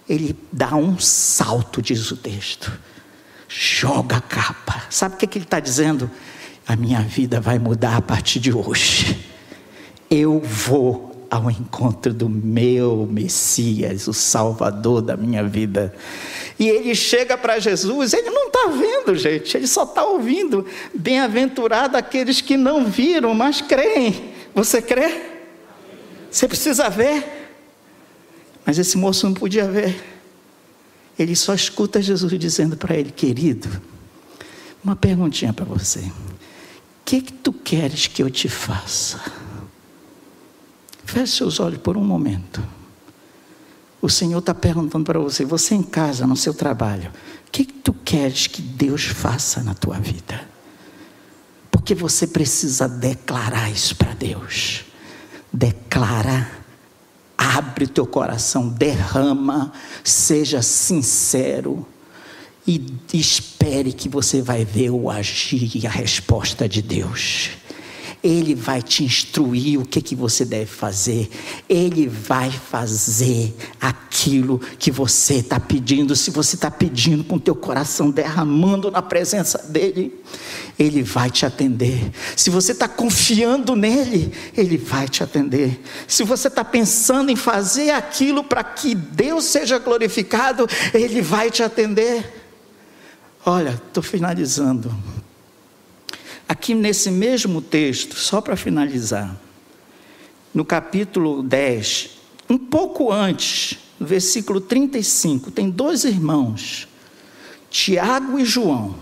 Ele 0.08 0.36
dá 0.52 0.76
um 0.76 0.98
salto, 0.98 1.82
diz 1.82 2.10
o 2.12 2.18
texto. 2.18 2.72
Joga 3.50 4.18
a 4.18 4.22
capa. 4.22 4.84
Sabe 4.90 5.16
o 5.16 5.18
que, 5.18 5.28
que 5.28 5.38
ele 5.38 5.46
está 5.46 5.60
dizendo? 5.60 6.10
A 6.66 6.76
minha 6.76 7.02
vida 7.02 7.42
vai 7.42 7.60
mudar 7.60 7.98
a 7.98 8.02
partir 8.02 8.40
de 8.40 8.54
hoje. 8.54 9.28
Eu 10.10 10.40
vou 10.40 11.11
ao 11.32 11.50
encontro 11.50 12.13
do 12.13 12.28
meu 12.28 13.08
Messias, 13.10 14.06
o 14.06 14.13
Salvador 14.13 15.02
da 15.02 15.15
minha 15.15 15.41
vida. 15.41 15.96
E 16.60 16.67
ele 16.67 16.94
chega 16.94 17.38
para 17.38 17.58
Jesus, 17.58 18.12
ele 18.12 18.30
não 18.30 18.48
está 18.48 18.67
vendo, 18.67 19.15
gente, 19.15 19.56
ele 19.56 19.65
só 19.65 19.84
está 19.84 20.04
ouvindo. 20.04 20.65
Bem-aventurado 20.94 21.96
aqueles 21.96 22.41
que 22.41 22.58
não 22.58 22.84
viram, 22.84 23.34
mas 23.34 23.62
creem. 23.62 24.34
Você 24.54 24.82
crê? 24.82 25.22
Você 26.30 26.50
precisa 26.50 26.89
ver. 26.89 27.54
Mas 28.65 28.78
esse 28.78 28.98
moço 28.98 29.26
não 29.26 29.34
podia 29.34 29.72
ver. 29.72 30.04
Ele 31.17 31.34
só 31.34 31.54
escuta 31.54 32.02
Jesus 32.02 32.38
dizendo 32.38 32.76
para 32.76 32.94
ele, 32.94 33.10
querido, 33.10 33.70
uma 34.84 34.98
perguntinha 34.98 35.54
para 35.54 35.63
você. 35.63 36.00
O 36.00 37.06
que, 37.06 37.22
que 37.22 37.32
tu 37.32 37.54
queres 37.54 38.08
que 38.08 38.22
eu 38.22 38.30
te 38.30 38.50
faça? 38.50 39.41
Feche 41.12 41.34
seus 41.34 41.60
olhos 41.60 41.80
por 41.80 41.97
um 41.97 42.04
momento. 42.06 42.65
O 44.02 44.08
Senhor 44.08 44.39
está 44.39 44.54
perguntando 44.56 45.04
para 45.04 45.19
você, 45.19 45.43
você 45.43 45.76
em 45.76 45.84
casa, 45.84 46.26
no 46.26 46.38
seu 46.38 46.54
trabalho, 46.54 47.12
o 47.45 47.52
que, 47.52 47.65
que 47.65 47.74
tu 47.74 47.91
queres 47.91 48.47
que 48.47 48.62
Deus 48.62 49.04
faça 49.04 49.62
na 49.62 49.74
tua 49.74 50.00
vida? 50.00 50.47
Porque 51.69 51.93
você 51.93 52.26
precisa 52.26 52.88
declarar 52.88 53.69
isso 53.69 53.93
para 53.97 54.13
Deus. 54.13 54.86
Declara, 55.52 56.50
abre 57.38 57.88
teu 57.88 58.08
coração, 58.08 58.69
derrama, 58.69 59.74
seja 60.06 60.62
sincero 60.62 61.86
e 62.65 62.82
espere 63.13 63.91
que 63.91 64.08
você 64.08 64.41
vai 64.41 64.63
ver 64.63 64.91
o 64.91 65.10
agir 65.10 65.76
e 65.76 65.86
a 65.86 65.91
resposta 65.91 66.69
de 66.69 66.82
Deus. 66.82 67.50
Ele 68.24 68.54
vai 68.54 68.84
te 68.84 69.04
instruir 69.04 69.80
o 69.80 69.86
que, 69.86 70.00
que 70.00 70.16
você 70.16 70.46
deve 70.46 70.68
fazer. 70.68 71.30
Ele 71.68 72.08
vai 72.08 72.52
fazer 72.52 73.56
aquilo 73.80 74.60
que 74.78 74.92
você 74.92 75.36
está 75.36 75.60
pedindo. 75.60 76.16
Se 76.16 76.30
você 76.30 76.56
está 76.56 76.70
pedindo 76.70 77.24
com 77.24 77.40
teu 77.40 77.56
coração 77.56 78.12
derramando 78.12 78.92
na 78.92 79.02
presença 79.02 79.66
dEle, 79.68 80.14
Ele 80.78 81.02
vai 81.02 81.32
te 81.32 81.48
atender. 81.48 82.12
Se 82.36 82.52
você 82.52 82.74
está 82.74 82.88
confiando 82.88 83.76
nele, 83.76 84.32
Ele 84.56 84.78
vai 84.78 85.10
te 85.10 85.24
atender. 85.24 85.82
Se 86.08 86.24
você 86.24 86.48
está 86.48 86.64
pensando 86.64 87.32
em 87.32 87.36
fazer 87.36 87.90
aquilo 87.90 88.44
para 88.44 88.64
que 88.64 88.94
Deus 88.94 89.46
seja 89.46 89.80
glorificado, 89.80 90.68
Ele 90.94 91.22
vai 91.22 91.50
te 91.50 91.64
atender. 91.64 92.42
Olha, 93.44 93.82
estou 93.88 94.04
finalizando. 94.04 94.96
Aqui 96.52 96.74
nesse 96.74 97.10
mesmo 97.10 97.62
texto, 97.62 98.18
só 98.18 98.42
para 98.42 98.58
finalizar, 98.58 99.40
no 100.54 100.66
capítulo 100.66 101.42
10, 101.42 102.10
um 102.50 102.58
pouco 102.58 103.10
antes, 103.10 103.78
no 103.98 104.06
versículo 104.06 104.60
35, 104.60 105.50
tem 105.50 105.70
dois 105.70 106.04
irmãos, 106.04 106.90
Tiago 107.70 108.38
e 108.38 108.44
João, 108.44 108.98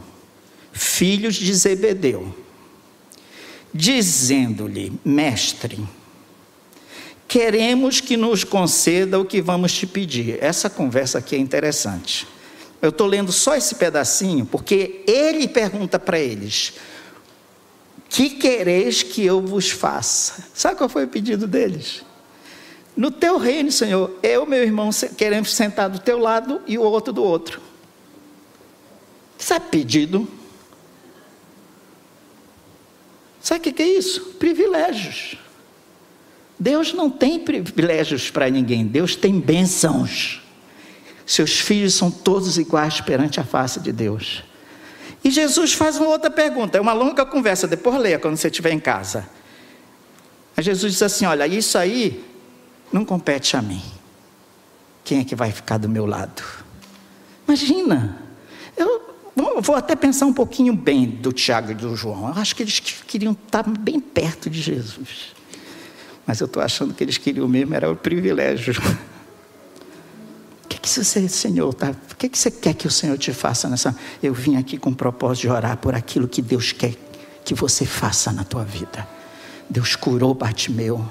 filhos 0.72 1.34
de 1.34 1.52
Zebedeu, 1.52 2.36
dizendo-lhe: 3.74 4.94
Mestre, 5.04 5.84
queremos 7.28 8.00
que 8.00 8.16
nos 8.16 8.44
conceda 8.44 9.20
o 9.20 9.26
que 9.26 9.42
vamos 9.42 9.74
te 9.74 9.88
pedir. 9.88 10.38
Essa 10.40 10.70
conversa 10.70 11.18
aqui 11.18 11.36
é 11.36 11.40
interessante. 11.40 12.28
Eu 12.80 12.90
estou 12.90 13.08
lendo 13.08 13.32
só 13.32 13.56
esse 13.56 13.74
pedacinho, 13.74 14.46
porque 14.46 15.04
ele 15.08 15.48
pergunta 15.48 15.98
para 15.98 16.20
eles: 16.20 16.74
Que 18.10 18.32
quereis 18.32 19.04
que 19.04 19.24
eu 19.24 19.40
vos 19.40 19.70
faça? 19.70 20.44
Sabe 20.54 20.78
qual 20.78 20.90
foi 20.90 21.06
o 21.06 21.08
pedido 21.08 21.48
deles? 21.48 22.04
No 22.98 23.12
teu 23.12 23.38
reino, 23.38 23.72
Senhor, 23.72 24.18
eu, 24.22 24.46
meu 24.46 24.62
irmão, 24.64 24.90
queremos 25.16 25.54
sentar 25.54 25.90
do 25.90 26.00
teu 26.00 26.18
lado 26.18 26.60
e 26.68 26.78
o 26.78 26.82
outro 26.82 27.14
do 27.14 27.24
outro. 27.24 27.62
Sabe 29.38 29.68
pedido? 29.70 30.28
Sabe 33.42 33.70
o 33.70 33.74
que 33.74 33.82
é 33.82 33.88
isso? 33.88 34.34
Privilégios. 34.38 35.38
Deus 36.60 36.92
não 36.94 37.10
tem 37.10 37.40
privilégios 37.40 38.30
para 38.30 38.50
ninguém, 38.50 38.86
Deus 38.86 39.16
tem 39.16 39.40
bênçãos. 39.40 40.42
Seus 41.26 41.60
filhos 41.60 41.94
são 41.94 42.12
todos 42.12 42.58
iguais 42.58 43.00
perante 43.00 43.40
a 43.40 43.46
face 43.46 43.80
de 43.80 43.94
Deus. 43.94 44.44
E 45.24 45.30
Jesus 45.30 45.74
faz 45.74 45.98
uma 45.98 46.08
outra 46.08 46.30
pergunta, 46.30 46.78
é 46.78 46.82
uma 46.82 46.94
longa 46.94 47.26
conversa, 47.26 47.68
depois 47.68 47.98
leia 47.98 48.18
quando 48.18 48.38
você 48.38 48.48
estiver 48.48 48.72
em 48.72 48.80
casa. 48.80 49.28
Aí 50.56 50.64
Jesus 50.64 50.94
diz 50.94 51.04
assim: 51.04 51.26
Olha, 51.26 51.46
isso 51.48 51.78
aí 51.78 52.24
não 52.92 53.04
compete 53.04 53.58
a 53.58 53.62
mim. 53.62 53.82
Quem 55.04 55.20
é 55.20 55.24
que 55.24 55.36
vai 55.36 55.52
ficar 55.52 55.78
do 55.78 55.90
meu 55.90 56.06
lado? 56.06 56.44
Imagina, 57.48 58.18
eu 58.78 59.62
vou 59.62 59.76
até 59.76 59.96
pensar 59.96 60.26
um 60.26 60.34
pouquinho 60.34 60.74
bem 60.74 61.06
do 61.06 61.34
Tiago 61.34 61.72
e 61.72 61.76
do 61.76 61.96
João. 61.96 62.30
Eu 62.30 62.42
acho 62.42 62.56
que 62.56 62.64
eles 62.64 62.80
queriam 62.80 63.34
estar 63.34 63.64
bem 63.64 64.00
perto 64.00 64.50
de 64.50 64.62
Jesus. 64.62 65.34
Mas 66.26 66.40
eu 66.40 66.46
estou 66.46 66.62
achando 66.62 66.94
que 66.94 67.04
eles 67.04 67.18
queriam 67.18 67.48
mesmo, 67.48 67.74
era 67.74 67.92
o 67.92 67.96
privilégio 67.96 68.74
que 70.94 71.06
você, 71.06 71.30
Senhor, 71.30 71.74
tá? 71.74 71.92
O 72.12 72.16
que, 72.16 72.30
que 72.30 72.38
você 72.38 72.52
quer 72.52 72.74
que 72.74 72.88
o 72.88 72.92
Senhor 72.92 73.18
te 73.18 73.34
faça 73.34 73.70
nessa? 73.70 73.96
Eu 74.22 74.34
vim 74.34 74.56
aqui 74.58 74.78
com 74.78 74.90
o 74.90 74.96
propósito 74.96 75.42
de 75.44 75.50
orar 75.50 75.78
por 75.78 75.94
aquilo 75.94 76.28
que 76.28 76.42
Deus 76.42 76.72
quer 76.72 76.96
que 77.46 77.54
você 77.54 77.86
faça 77.86 78.32
na 78.32 78.44
tua 78.44 78.64
vida. 78.64 79.08
Deus 79.70 79.96
curou 79.96 80.34
Bartimeu. 80.34 81.06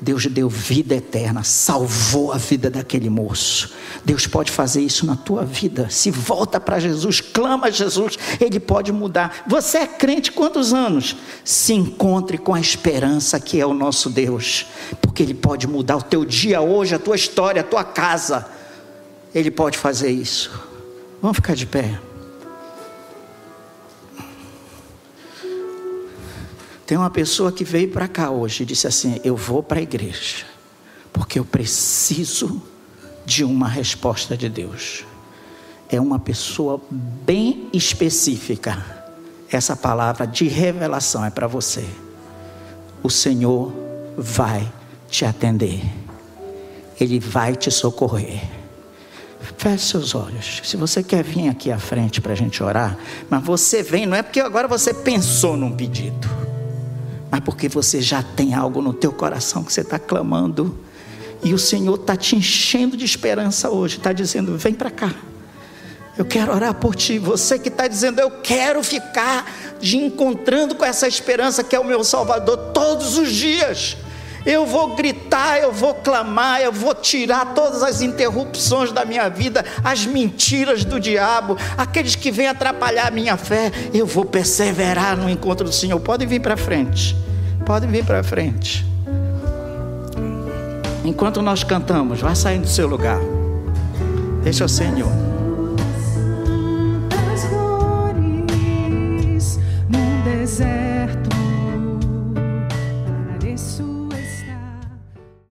Deus 0.00 0.26
deu 0.26 0.48
vida 0.48 0.94
eterna, 0.94 1.42
salvou 1.42 2.32
a 2.32 2.36
vida 2.36 2.68
daquele 2.68 3.08
moço. 3.08 3.72
Deus 4.04 4.26
pode 4.26 4.50
fazer 4.50 4.82
isso 4.82 5.06
na 5.06 5.16
tua 5.16 5.44
vida. 5.44 5.88
Se 5.88 6.10
volta 6.10 6.60
para 6.60 6.78
Jesus, 6.78 7.20
clama 7.20 7.68
a 7.68 7.70
Jesus, 7.70 8.18
Ele 8.40 8.60
pode 8.60 8.92
mudar. 8.92 9.44
Você 9.46 9.78
é 9.78 9.86
crente 9.86 10.32
quantos 10.32 10.74
anos? 10.74 11.16
Se 11.44 11.72
encontre 11.72 12.36
com 12.36 12.52
a 12.52 12.60
esperança 12.60 13.40
que 13.40 13.58
é 13.58 13.64
o 13.64 13.72
nosso 13.72 14.10
Deus, 14.10 14.66
porque 15.00 15.22
Ele 15.22 15.34
pode 15.34 15.66
mudar 15.66 15.96
o 15.96 16.02
teu 16.02 16.24
dia 16.24 16.60
hoje, 16.60 16.94
a 16.94 16.98
tua 16.98 17.16
história, 17.16 17.60
a 17.62 17.64
tua 17.64 17.84
casa. 17.84 18.46
Ele 19.34 19.50
pode 19.50 19.76
fazer 19.76 20.10
isso. 20.10 20.50
Vamos 21.20 21.36
ficar 21.36 21.54
de 21.54 21.66
pé. 21.66 21.98
Tem 26.86 26.98
uma 26.98 27.10
pessoa 27.10 27.50
que 27.50 27.64
veio 27.64 27.90
para 27.90 28.06
cá 28.06 28.30
hoje 28.30 28.62
e 28.62 28.66
disse 28.66 28.86
assim: 28.86 29.20
Eu 29.24 29.36
vou 29.36 29.62
para 29.62 29.80
a 29.80 29.82
igreja, 29.82 30.44
porque 31.12 31.38
eu 31.38 31.44
preciso 31.44 32.62
de 33.24 33.42
uma 33.42 33.68
resposta 33.68 34.36
de 34.36 34.48
Deus. 34.48 35.04
É 35.88 36.00
uma 36.00 36.18
pessoa 36.18 36.80
bem 36.90 37.68
específica. 37.72 38.84
Essa 39.50 39.74
palavra 39.74 40.26
de 40.26 40.46
revelação 40.46 41.24
é 41.24 41.30
para 41.30 41.46
você. 41.46 41.84
O 43.02 43.10
Senhor 43.10 43.72
vai 44.16 44.70
te 45.08 45.24
atender, 45.24 45.80
Ele 47.00 47.18
vai 47.18 47.54
te 47.56 47.70
socorrer. 47.70 48.63
Feche 49.58 49.86
seus 49.86 50.14
olhos. 50.14 50.60
Se 50.64 50.76
você 50.76 51.02
quer 51.02 51.22
vir 51.22 51.48
aqui 51.48 51.70
à 51.70 51.78
frente 51.78 52.20
para 52.20 52.32
a 52.32 52.36
gente 52.36 52.62
orar, 52.62 52.96
mas 53.28 53.42
você 53.42 53.82
vem, 53.82 54.06
não 54.06 54.16
é 54.16 54.22
porque 54.22 54.40
agora 54.40 54.66
você 54.66 54.92
pensou 54.92 55.56
num 55.56 55.70
pedido, 55.72 56.28
mas 57.30 57.40
porque 57.40 57.68
você 57.68 58.00
já 58.00 58.22
tem 58.22 58.54
algo 58.54 58.80
no 58.80 58.92
teu 58.92 59.12
coração 59.12 59.62
que 59.62 59.72
você 59.72 59.82
está 59.82 59.98
clamando. 59.98 60.78
E 61.42 61.52
o 61.52 61.58
Senhor 61.58 61.94
está 61.96 62.16
te 62.16 62.36
enchendo 62.36 62.96
de 62.96 63.04
esperança 63.04 63.68
hoje, 63.68 63.98
está 63.98 64.12
dizendo: 64.12 64.56
vem 64.56 64.72
para 64.72 64.90
cá. 64.90 65.14
Eu 66.16 66.24
quero 66.24 66.52
orar 66.52 66.74
por 66.74 66.94
ti. 66.94 67.18
Você 67.18 67.58
que 67.58 67.68
está 67.68 67.88
dizendo, 67.88 68.20
eu 68.20 68.30
quero 68.30 68.82
ficar 68.84 69.50
de 69.80 69.96
encontrando 69.96 70.74
com 70.74 70.84
essa 70.84 71.08
esperança 71.08 71.64
que 71.64 71.74
é 71.74 71.80
o 71.80 71.84
meu 71.84 72.04
Salvador 72.04 72.56
todos 72.72 73.18
os 73.18 73.32
dias. 73.32 73.96
Eu 74.46 74.66
vou 74.66 74.94
gritar, 74.94 75.58
eu 75.58 75.72
vou 75.72 75.94
clamar, 75.94 76.60
eu 76.60 76.72
vou 76.72 76.94
tirar 76.94 77.54
todas 77.54 77.82
as 77.82 78.02
interrupções 78.02 78.92
da 78.92 79.04
minha 79.04 79.28
vida, 79.28 79.64
as 79.82 80.04
mentiras 80.04 80.84
do 80.84 81.00
diabo, 81.00 81.56
aqueles 81.76 82.14
que 82.14 82.30
vêm 82.30 82.48
atrapalhar 82.48 83.08
a 83.08 83.10
minha 83.10 83.36
fé. 83.36 83.72
Eu 83.92 84.06
vou 84.06 84.24
perseverar 84.24 85.16
no 85.16 85.28
encontro 85.28 85.64
do 85.64 85.72
Senhor. 85.72 85.98
Podem 86.00 86.26
vir 86.26 86.40
para 86.40 86.56
frente. 86.56 87.16
Podem 87.64 87.90
vir 87.90 88.04
para 88.04 88.22
frente. 88.22 88.84
Enquanto 91.04 91.42
nós 91.42 91.62
cantamos, 91.62 92.20
vai 92.20 92.34
saindo 92.34 92.62
do 92.62 92.68
seu 92.68 92.86
lugar. 92.86 93.20
Deixa 94.42 94.64
o 94.64 94.68
Senhor. 94.68 95.33